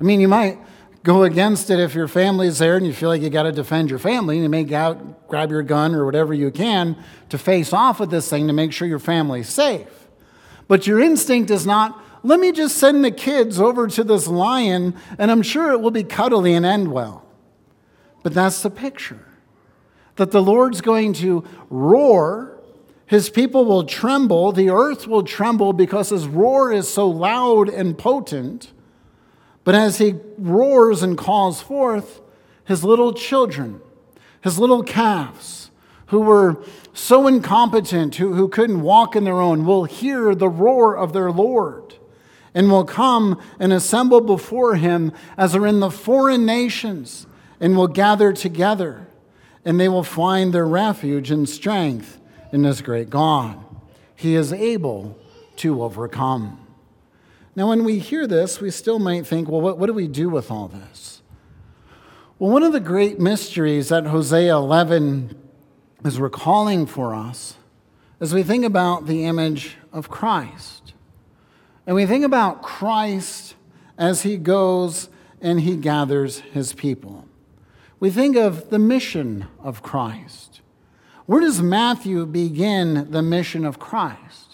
I 0.00 0.04
mean, 0.04 0.20
you 0.20 0.28
might 0.28 0.58
go 1.02 1.22
against 1.22 1.70
it 1.70 1.78
if 1.78 1.94
your 1.94 2.08
family's 2.08 2.58
there 2.58 2.76
and 2.76 2.86
you 2.86 2.92
feel 2.92 3.08
like 3.08 3.22
you 3.22 3.30
got 3.30 3.44
to 3.44 3.52
defend 3.52 3.90
your 3.90 3.98
family. 3.98 4.36
And 4.36 4.42
you 4.42 4.48
may 4.48 4.74
out, 4.74 5.28
grab 5.28 5.50
your 5.50 5.62
gun 5.62 5.94
or 5.94 6.04
whatever 6.04 6.34
you 6.34 6.50
can 6.50 6.96
to 7.28 7.38
face 7.38 7.72
off 7.72 8.00
with 8.00 8.10
this 8.10 8.28
thing 8.28 8.46
to 8.48 8.52
make 8.52 8.72
sure 8.72 8.88
your 8.88 8.98
family's 8.98 9.48
safe. 9.48 10.08
But 10.66 10.86
your 10.86 11.00
instinct 11.00 11.50
is 11.50 11.66
not, 11.66 12.02
let 12.22 12.40
me 12.40 12.52
just 12.52 12.76
send 12.76 13.04
the 13.04 13.10
kids 13.10 13.60
over 13.60 13.86
to 13.88 14.04
this 14.04 14.26
lion 14.26 14.94
and 15.18 15.30
I'm 15.30 15.42
sure 15.42 15.72
it 15.72 15.80
will 15.80 15.90
be 15.90 16.04
cuddly 16.04 16.54
and 16.54 16.66
end 16.66 16.92
well. 16.92 17.24
But 18.22 18.34
that's 18.34 18.62
the 18.62 18.70
picture 18.70 19.24
that 20.16 20.32
the 20.32 20.42
Lord's 20.42 20.80
going 20.80 21.12
to 21.14 21.44
roar. 21.70 22.60
His 23.06 23.30
people 23.30 23.64
will 23.64 23.84
tremble. 23.84 24.52
The 24.52 24.68
earth 24.68 25.06
will 25.06 25.22
tremble 25.22 25.72
because 25.72 26.10
his 26.10 26.26
roar 26.26 26.72
is 26.72 26.92
so 26.92 27.08
loud 27.08 27.68
and 27.68 27.96
potent 27.96 28.72
but 29.68 29.74
as 29.74 29.98
he 29.98 30.14
roars 30.38 31.02
and 31.02 31.18
calls 31.18 31.60
forth, 31.60 32.22
his 32.64 32.84
little 32.84 33.12
children, 33.12 33.82
his 34.40 34.58
little 34.58 34.82
calves, 34.82 35.70
who 36.06 36.20
were 36.20 36.64
so 36.94 37.26
incompetent, 37.26 38.14
who, 38.14 38.32
who 38.32 38.48
couldn't 38.48 38.80
walk 38.80 39.14
in 39.14 39.24
their 39.24 39.42
own, 39.42 39.66
will 39.66 39.84
hear 39.84 40.34
the 40.34 40.48
roar 40.48 40.96
of 40.96 41.12
their 41.12 41.30
Lord 41.30 41.96
and 42.54 42.70
will 42.70 42.86
come 42.86 43.38
and 43.60 43.70
assemble 43.70 44.22
before 44.22 44.76
him 44.76 45.12
as 45.36 45.54
are 45.54 45.66
in 45.66 45.80
the 45.80 45.90
foreign 45.90 46.46
nations 46.46 47.26
and 47.60 47.76
will 47.76 47.88
gather 47.88 48.32
together 48.32 49.06
and 49.66 49.78
they 49.78 49.90
will 49.90 50.02
find 50.02 50.54
their 50.54 50.66
refuge 50.66 51.30
and 51.30 51.46
strength 51.46 52.18
in 52.52 52.62
this 52.62 52.80
great 52.80 53.10
God. 53.10 53.62
He 54.16 54.34
is 54.34 54.50
able 54.50 55.18
to 55.56 55.82
overcome. 55.82 56.67
Now, 57.56 57.68
when 57.68 57.84
we 57.84 57.98
hear 57.98 58.26
this, 58.26 58.60
we 58.60 58.70
still 58.70 58.98
might 58.98 59.26
think, 59.26 59.48
well, 59.48 59.60
what, 59.60 59.78
what 59.78 59.86
do 59.86 59.92
we 59.92 60.06
do 60.06 60.28
with 60.28 60.50
all 60.50 60.68
this? 60.68 61.22
Well, 62.38 62.52
one 62.52 62.62
of 62.62 62.72
the 62.72 62.80
great 62.80 63.18
mysteries 63.18 63.88
that 63.88 64.06
Hosea 64.06 64.54
11 64.54 65.36
is 66.04 66.20
recalling 66.20 66.86
for 66.86 67.14
us 67.14 67.56
as 68.20 68.32
we 68.32 68.42
think 68.42 68.64
about 68.64 69.06
the 69.06 69.24
image 69.24 69.76
of 69.92 70.08
Christ. 70.08 70.94
And 71.86 71.96
we 71.96 72.06
think 72.06 72.24
about 72.24 72.62
Christ 72.62 73.54
as 73.96 74.22
he 74.22 74.36
goes 74.36 75.08
and 75.40 75.60
he 75.60 75.76
gathers 75.76 76.40
his 76.40 76.72
people. 76.72 77.26
We 78.00 78.10
think 78.10 78.36
of 78.36 78.70
the 78.70 78.78
mission 78.78 79.46
of 79.60 79.82
Christ. 79.82 80.60
Where 81.26 81.40
does 81.40 81.60
Matthew 81.60 82.24
begin 82.26 83.10
the 83.10 83.22
mission 83.22 83.64
of 83.64 83.78
Christ? 83.78 84.47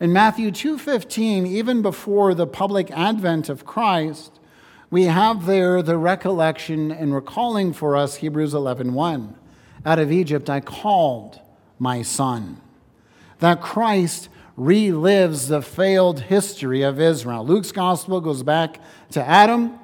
In 0.00 0.14
Matthew 0.14 0.50
2:15, 0.50 1.46
even 1.46 1.82
before 1.82 2.32
the 2.34 2.46
public 2.46 2.90
advent 2.90 3.50
of 3.50 3.66
Christ, 3.66 4.40
we 4.90 5.04
have 5.04 5.44
there 5.44 5.82
the 5.82 5.98
recollection 5.98 6.90
and 6.90 7.14
recalling 7.14 7.74
for 7.74 7.98
us 7.98 8.16
Hebrews 8.16 8.54
11:1. 8.54 9.34
Out 9.84 9.98
of 9.98 10.10
Egypt 10.10 10.48
I 10.48 10.60
called 10.60 11.40
my 11.78 12.00
son. 12.00 12.56
That 13.40 13.60
Christ 13.60 14.30
relives 14.58 15.48
the 15.48 15.60
failed 15.60 16.20
history 16.20 16.80
of 16.80 16.98
Israel. 16.98 17.44
Luke's 17.44 17.72
gospel 17.72 18.22
goes 18.22 18.42
back 18.42 18.80
to 19.10 19.22
Adam. 19.22 19.74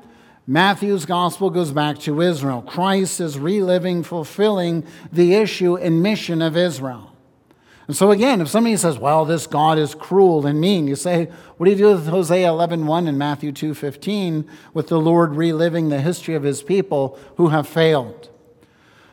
Matthew's 0.46 1.04
gospel 1.04 1.50
goes 1.50 1.72
back 1.72 1.98
to 2.00 2.22
Israel. 2.22 2.62
Christ 2.62 3.20
is 3.20 3.38
reliving, 3.38 4.02
fulfilling 4.02 4.84
the 5.12 5.34
issue 5.34 5.76
and 5.76 6.02
mission 6.02 6.40
of 6.40 6.56
Israel. 6.56 7.10
And 7.86 7.96
so 7.96 8.10
again, 8.10 8.40
if 8.40 8.48
somebody 8.48 8.76
says, 8.76 8.98
well, 8.98 9.24
this 9.24 9.46
God 9.46 9.78
is 9.78 9.94
cruel 9.94 10.44
and 10.44 10.60
mean, 10.60 10.88
you 10.88 10.96
say, 10.96 11.26
what 11.56 11.66
do 11.66 11.70
you 11.70 11.76
do 11.76 11.94
with 11.94 12.08
Hosea 12.08 12.48
11.1 12.48 13.08
and 13.08 13.16
Matthew 13.16 13.52
2.15 13.52 14.48
with 14.74 14.88
the 14.88 14.98
Lord 14.98 15.36
reliving 15.36 15.88
the 15.88 16.00
history 16.00 16.34
of 16.34 16.42
his 16.42 16.62
people 16.62 17.18
who 17.36 17.48
have 17.48 17.68
failed? 17.68 18.28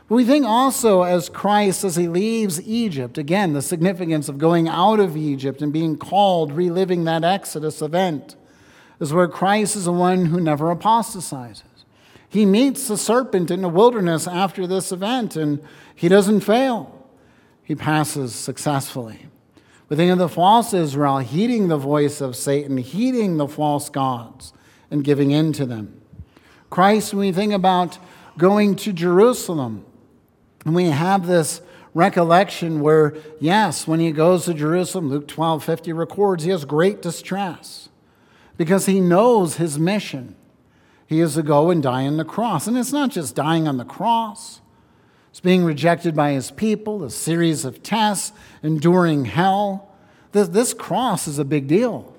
But 0.10 0.16
we 0.16 0.26
think 0.26 0.46
also 0.46 1.04
as 1.04 1.30
Christ, 1.30 1.84
as 1.84 1.96
he 1.96 2.08
leaves 2.08 2.62
Egypt, 2.68 3.18
again, 3.18 3.54
the 3.54 3.62
significance 3.62 4.28
of 4.28 4.40
going 4.40 4.68
out 4.68 5.00
of 5.00 5.16
Egypt 5.16 5.62
and 5.62 5.72
being 5.72 5.96
called, 5.96 6.52
reliving 6.52 7.04
that 7.04 7.24
Exodus 7.24 7.82
event, 7.82 8.36
is 9.00 9.14
where 9.14 9.28
Christ 9.28 9.76
is 9.76 9.86
the 9.86 9.94
one 9.94 10.28
who 10.28 10.40
never 10.40 10.72
apostatizes. 10.72 11.64
He 12.28 12.46
meets 12.46 12.88
the 12.88 12.98
serpent 12.98 13.52
in 13.52 13.62
the 13.62 13.70
wilderness 13.70 14.28
after 14.28 14.66
this 14.66 14.92
event, 14.92 15.36
and 15.36 15.64
he 15.96 16.10
doesn't 16.10 16.42
fail 16.42 17.03
he 17.64 17.76
passes 17.76 18.34
successfully. 18.34 19.28
Of 19.90 20.18
the 20.18 20.30
false 20.30 20.74
Israel 20.74 21.20
heeding 21.20 21.68
the 21.68 21.78
voice 21.78 22.20
of 22.20 22.36
Satan, 22.36 22.78
heeding 22.78 23.38
the 23.38 23.48
false 23.48 23.90
gods, 23.90 24.52
and 24.90 25.04
giving 25.04 25.30
in 25.30 25.54
to 25.54 25.68
them. 25.68 26.02
Christ, 26.72 27.14
when 27.14 27.28
we 27.28 27.32
think 27.32 27.54
about 27.54 28.00
going 28.38 28.76
to 28.78 28.92
Jerusalem, 28.92 29.86
and 30.66 30.74
we 30.74 30.86
have 30.86 31.28
this 31.28 31.62
recollection 31.94 32.80
where, 32.80 33.16
yes, 33.40 33.88
when 33.88 34.00
he 34.00 34.12
goes 34.12 34.46
to 34.46 34.56
Jerusalem, 34.56 35.10
Luke 35.10 35.28
12 35.28 35.64
50 35.64 35.94
records, 35.94 36.44
he 36.44 36.50
has 36.50 36.66
great 36.66 37.02
distress 37.02 37.90
because 38.58 38.88
he 38.88 39.00
knows 39.00 39.58
his 39.58 39.78
mission. 39.78 40.36
He 41.06 41.20
is 41.20 41.36
to 41.36 41.44
go 41.44 41.70
and 41.70 41.84
die 41.84 42.08
on 42.08 42.18
the 42.18 42.26
cross. 42.26 42.66
And 42.66 42.78
it's 42.78 42.92
not 42.92 43.12
just 43.12 43.36
dying 43.36 43.68
on 43.68 43.78
the 43.78 43.86
cross, 43.86 44.62
it's 45.34 45.40
being 45.40 45.64
rejected 45.64 46.16
by 46.16 46.34
his 46.34 46.52
people, 46.52 47.04
a 47.04 47.10
series 47.10 47.66
of 47.66 47.82
tests, 47.82 48.34
enduring 48.62 49.26
hell. 49.26 49.92
This, 50.32 50.48
this 50.50 50.76
cross 50.76 51.28
is 51.28 51.40
a 51.40 51.44
big 51.44 51.66
deal. 51.66 52.16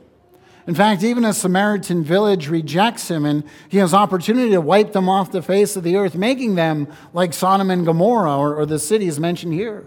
In 0.67 0.75
fact, 0.75 1.05
even 1.05 1.25
a 1.25 1.33
Samaritan 1.33 2.03
village 2.03 2.49
rejects 2.49 3.09
him, 3.09 3.25
and 3.25 3.45
he 3.69 3.79
has 3.79 3.95
opportunity 3.95 4.51
to 4.51 4.61
wipe 4.61 4.95
them 4.95 5.09
off 5.09 5.31
the 5.31 5.43
face 5.43 5.77
of 5.77 5.85
the 5.85 5.95
earth, 5.95 6.17
making 6.17 6.57
them 6.57 6.89
like 7.13 7.33
Sodom 7.33 7.71
and 7.71 7.87
Gomorrah 7.87 8.37
or, 8.37 8.57
or 8.57 8.67
the 8.67 8.81
cities 8.81 9.21
mentioned 9.21 9.53
here. 9.53 9.87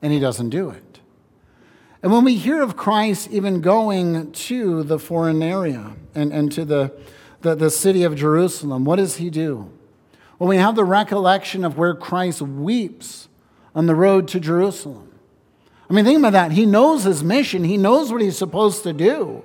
And 0.00 0.12
he 0.12 0.20
doesn't 0.20 0.50
do 0.50 0.70
it. 0.70 1.00
And 2.00 2.12
when 2.12 2.22
we 2.22 2.36
hear 2.36 2.62
of 2.62 2.76
Christ 2.76 3.28
even 3.32 3.60
going 3.60 4.30
to 4.30 4.84
the 4.84 5.00
foreign 5.00 5.42
area 5.42 5.96
and, 6.14 6.32
and 6.32 6.52
to 6.52 6.64
the, 6.64 6.92
the, 7.40 7.56
the 7.56 7.70
city 7.70 8.04
of 8.04 8.14
Jerusalem, 8.14 8.84
what 8.84 8.96
does 8.96 9.16
he 9.16 9.30
do? 9.30 9.72
Well, 10.38 10.48
we 10.48 10.56
have 10.56 10.76
the 10.76 10.84
recollection 10.84 11.64
of 11.64 11.78
where 11.78 11.94
Christ 11.94 12.42
weeps 12.42 13.28
on 13.74 13.86
the 13.86 13.94
road 13.94 14.28
to 14.28 14.40
Jerusalem. 14.40 15.12
I 15.88 15.92
mean, 15.92 16.04
think 16.04 16.18
about 16.18 16.32
that. 16.32 16.52
He 16.52 16.66
knows 16.66 17.04
his 17.04 17.22
mission, 17.22 17.64
he 17.64 17.76
knows 17.76 18.12
what 18.12 18.20
he's 18.20 18.38
supposed 18.38 18.82
to 18.82 18.92
do. 18.92 19.44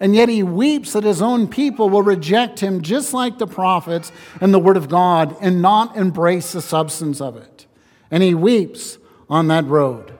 And 0.00 0.16
yet 0.16 0.28
he 0.28 0.42
weeps 0.42 0.94
that 0.94 1.04
his 1.04 1.22
own 1.22 1.46
people 1.46 1.88
will 1.88 2.02
reject 2.02 2.58
him 2.58 2.82
just 2.82 3.14
like 3.14 3.38
the 3.38 3.46
prophets 3.46 4.10
and 4.40 4.52
the 4.52 4.58
word 4.58 4.76
of 4.76 4.88
God 4.88 5.36
and 5.40 5.62
not 5.62 5.96
embrace 5.96 6.52
the 6.52 6.60
substance 6.60 7.20
of 7.20 7.36
it. 7.36 7.66
And 8.10 8.20
he 8.20 8.34
weeps 8.34 8.98
on 9.30 9.46
that 9.46 9.64
road. 9.66 10.18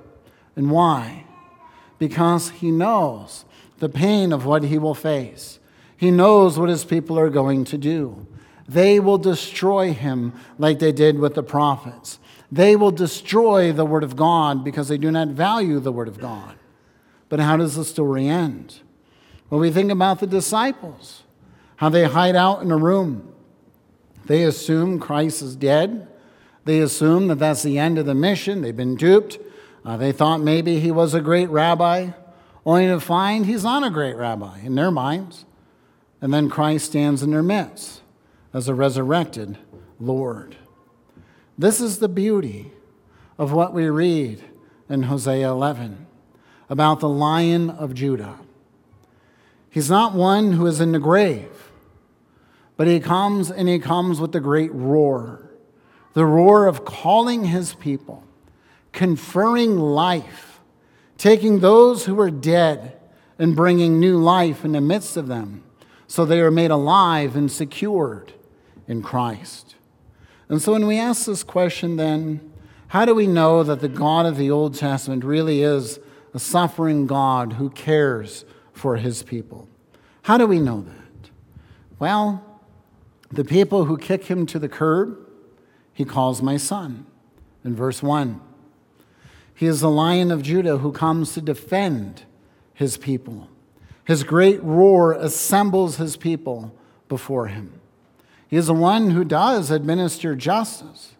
And 0.54 0.70
why? 0.70 1.24
Because 1.98 2.50
he 2.50 2.70
knows 2.70 3.44
the 3.80 3.88
pain 3.88 4.32
of 4.32 4.46
what 4.46 4.62
he 4.62 4.78
will 4.78 4.94
face. 4.94 5.58
He 5.96 6.12
knows 6.12 6.60
what 6.60 6.68
his 6.68 6.84
people 6.84 7.18
are 7.18 7.30
going 7.30 7.64
to 7.64 7.76
do. 7.76 8.28
They 8.68 9.00
will 9.00 9.18
destroy 9.18 9.92
him 9.92 10.32
like 10.58 10.78
they 10.78 10.92
did 10.92 11.18
with 11.18 11.34
the 11.34 11.42
prophets. 11.42 12.18
They 12.50 12.76
will 12.76 12.90
destroy 12.90 13.72
the 13.72 13.86
word 13.86 14.04
of 14.04 14.16
God 14.16 14.62
because 14.62 14.88
they 14.88 14.98
do 14.98 15.10
not 15.10 15.28
value 15.28 15.80
the 15.80 15.92
word 15.92 16.08
of 16.08 16.20
God. 16.20 16.56
But 17.28 17.40
how 17.40 17.56
does 17.56 17.76
the 17.76 17.84
story 17.84 18.28
end? 18.28 18.80
When 19.48 19.60
we 19.60 19.70
think 19.70 19.90
about 19.90 20.20
the 20.20 20.26
disciples, 20.26 21.22
how 21.76 21.88
they 21.88 22.04
hide 22.04 22.36
out 22.36 22.62
in 22.62 22.70
a 22.70 22.76
room, 22.76 23.32
they 24.26 24.44
assume 24.44 25.00
Christ 25.00 25.42
is 25.42 25.56
dead. 25.56 26.08
They 26.64 26.80
assume 26.80 27.28
that 27.28 27.38
that's 27.38 27.62
the 27.62 27.78
end 27.78 27.98
of 27.98 28.06
the 28.06 28.14
mission. 28.14 28.62
They've 28.62 28.76
been 28.76 28.96
duped. 28.96 29.38
Uh, 29.84 29.96
they 29.96 30.12
thought 30.12 30.40
maybe 30.40 30.78
he 30.78 30.92
was 30.92 31.12
a 31.14 31.20
great 31.20 31.48
rabbi, 31.48 32.10
only 32.64 32.86
to 32.86 33.00
find 33.00 33.46
he's 33.46 33.64
not 33.64 33.82
a 33.82 33.90
great 33.90 34.14
rabbi 34.14 34.60
in 34.60 34.76
their 34.76 34.90
minds. 34.90 35.44
And 36.20 36.32
then 36.32 36.48
Christ 36.48 36.86
stands 36.86 37.22
in 37.22 37.32
their 37.32 37.42
midst 37.42 38.01
as 38.52 38.68
a 38.68 38.74
resurrected 38.74 39.58
Lord. 39.98 40.56
This 41.56 41.80
is 41.80 41.98
the 41.98 42.08
beauty 42.08 42.72
of 43.38 43.52
what 43.52 43.72
we 43.72 43.88
read 43.88 44.42
in 44.88 45.04
Hosea 45.04 45.50
11 45.50 46.06
about 46.68 47.00
the 47.00 47.08
Lion 47.08 47.70
of 47.70 47.94
Judah. 47.94 48.38
He's 49.70 49.90
not 49.90 50.14
one 50.14 50.52
who 50.52 50.66
is 50.66 50.80
in 50.80 50.92
the 50.92 50.98
grave, 50.98 51.70
but 52.76 52.86
he 52.86 53.00
comes 53.00 53.50
and 53.50 53.68
he 53.68 53.78
comes 53.78 54.20
with 54.20 54.32
the 54.32 54.40
great 54.40 54.72
roar 54.72 55.42
the 56.14 56.26
roar 56.26 56.66
of 56.66 56.84
calling 56.84 57.46
his 57.46 57.74
people, 57.74 58.22
conferring 58.92 59.78
life, 59.78 60.60
taking 61.16 61.60
those 61.60 62.04
who 62.04 62.20
are 62.20 62.30
dead 62.30 62.98
and 63.38 63.56
bringing 63.56 63.98
new 63.98 64.18
life 64.18 64.64
in 64.64 64.72
the 64.72 64.80
midst 64.80 65.16
of 65.16 65.26
them 65.26 65.62
so 66.06 66.24
they 66.24 66.40
are 66.40 66.50
made 66.50 66.70
alive 66.70 67.34
and 67.34 67.50
secured 67.50 68.34
in 68.86 69.02
Christ. 69.02 69.76
And 70.48 70.60
so 70.60 70.72
when 70.72 70.86
we 70.86 70.98
ask 70.98 71.26
this 71.26 71.42
question, 71.42 71.96
then, 71.96 72.52
how 72.88 73.04
do 73.04 73.14
we 73.14 73.26
know 73.26 73.62
that 73.62 73.80
the 73.80 73.88
God 73.88 74.26
of 74.26 74.36
the 74.36 74.50
Old 74.50 74.74
Testament 74.74 75.24
really 75.24 75.62
is 75.62 75.98
a 76.34 76.38
suffering 76.38 77.06
God 77.06 77.54
who 77.54 77.70
cares 77.70 78.44
for 78.72 78.96
his 78.96 79.22
people. 79.22 79.68
How 80.22 80.38
do 80.38 80.46
we 80.46 80.58
know 80.58 80.82
that? 80.82 81.30
Well, 81.98 82.60
the 83.30 83.44
people 83.44 83.84
who 83.84 83.96
kick 83.96 84.24
him 84.24 84.46
to 84.46 84.58
the 84.58 84.68
curb, 84.68 85.18
he 85.92 86.04
calls 86.04 86.42
my 86.42 86.56
son 86.56 87.06
in 87.64 87.74
verse 87.74 88.02
1. 88.02 88.40
He 89.54 89.66
is 89.66 89.80
the 89.80 89.90
lion 89.90 90.30
of 90.30 90.42
Judah 90.42 90.78
who 90.78 90.92
comes 90.92 91.34
to 91.34 91.40
defend 91.40 92.22
his 92.74 92.96
people. 92.96 93.48
His 94.04 94.24
great 94.24 94.62
roar 94.62 95.12
assembles 95.12 95.96
his 95.96 96.16
people 96.16 96.74
before 97.08 97.46
him. 97.46 97.80
He 98.52 98.58
is 98.58 98.66
the 98.66 98.74
one 98.74 99.12
who 99.12 99.24
does 99.24 99.70
administer 99.70 100.34
justice. 100.34 101.14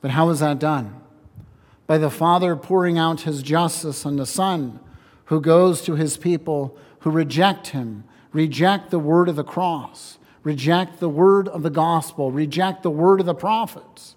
But 0.00 0.12
how 0.12 0.28
is 0.28 0.38
that 0.38 0.60
done? 0.60 0.94
By 1.88 1.98
the 1.98 2.08
Father 2.08 2.54
pouring 2.54 2.96
out 2.96 3.22
his 3.22 3.42
justice 3.42 4.06
on 4.06 4.14
the 4.14 4.26
Son 4.26 4.78
who 5.24 5.40
goes 5.40 5.82
to 5.82 5.96
his 5.96 6.16
people 6.16 6.78
who 7.00 7.10
reject 7.10 7.70
him, 7.70 8.04
reject 8.30 8.90
the 8.92 9.00
word 9.00 9.28
of 9.28 9.34
the 9.34 9.42
cross, 9.42 10.18
reject 10.44 11.00
the 11.00 11.08
word 11.08 11.48
of 11.48 11.64
the 11.64 11.68
gospel, 11.68 12.30
reject 12.30 12.84
the 12.84 12.90
word 12.90 13.18
of 13.18 13.26
the 13.26 13.34
prophets. 13.34 14.14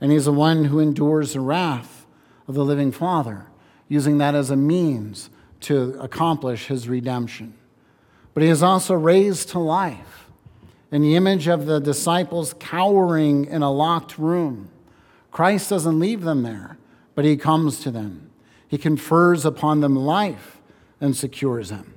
And 0.00 0.10
he's 0.10 0.24
the 0.24 0.32
one 0.32 0.64
who 0.64 0.80
endures 0.80 1.34
the 1.34 1.40
wrath 1.40 2.04
of 2.48 2.56
the 2.56 2.64
living 2.64 2.90
Father, 2.90 3.46
using 3.86 4.18
that 4.18 4.34
as 4.34 4.50
a 4.50 4.56
means 4.56 5.30
to 5.60 5.96
accomplish 6.00 6.66
his 6.66 6.88
redemption. 6.88 7.54
But 8.34 8.42
he 8.42 8.48
is 8.48 8.64
also 8.64 8.94
raised 8.94 9.50
to 9.50 9.60
life 9.60 10.25
in 10.96 11.02
the 11.02 11.14
image 11.14 11.46
of 11.46 11.66
the 11.66 11.78
disciples 11.78 12.54
cowering 12.58 13.44
in 13.44 13.60
a 13.60 13.70
locked 13.70 14.16
room. 14.16 14.70
Christ 15.30 15.68
doesn't 15.68 16.00
leave 16.00 16.22
them 16.22 16.42
there, 16.42 16.78
but 17.14 17.26
he 17.26 17.36
comes 17.36 17.80
to 17.80 17.90
them. 17.90 18.30
He 18.66 18.78
confers 18.78 19.44
upon 19.44 19.82
them 19.82 19.94
life 19.94 20.56
and 20.98 21.14
secures 21.14 21.68
them. 21.68 21.92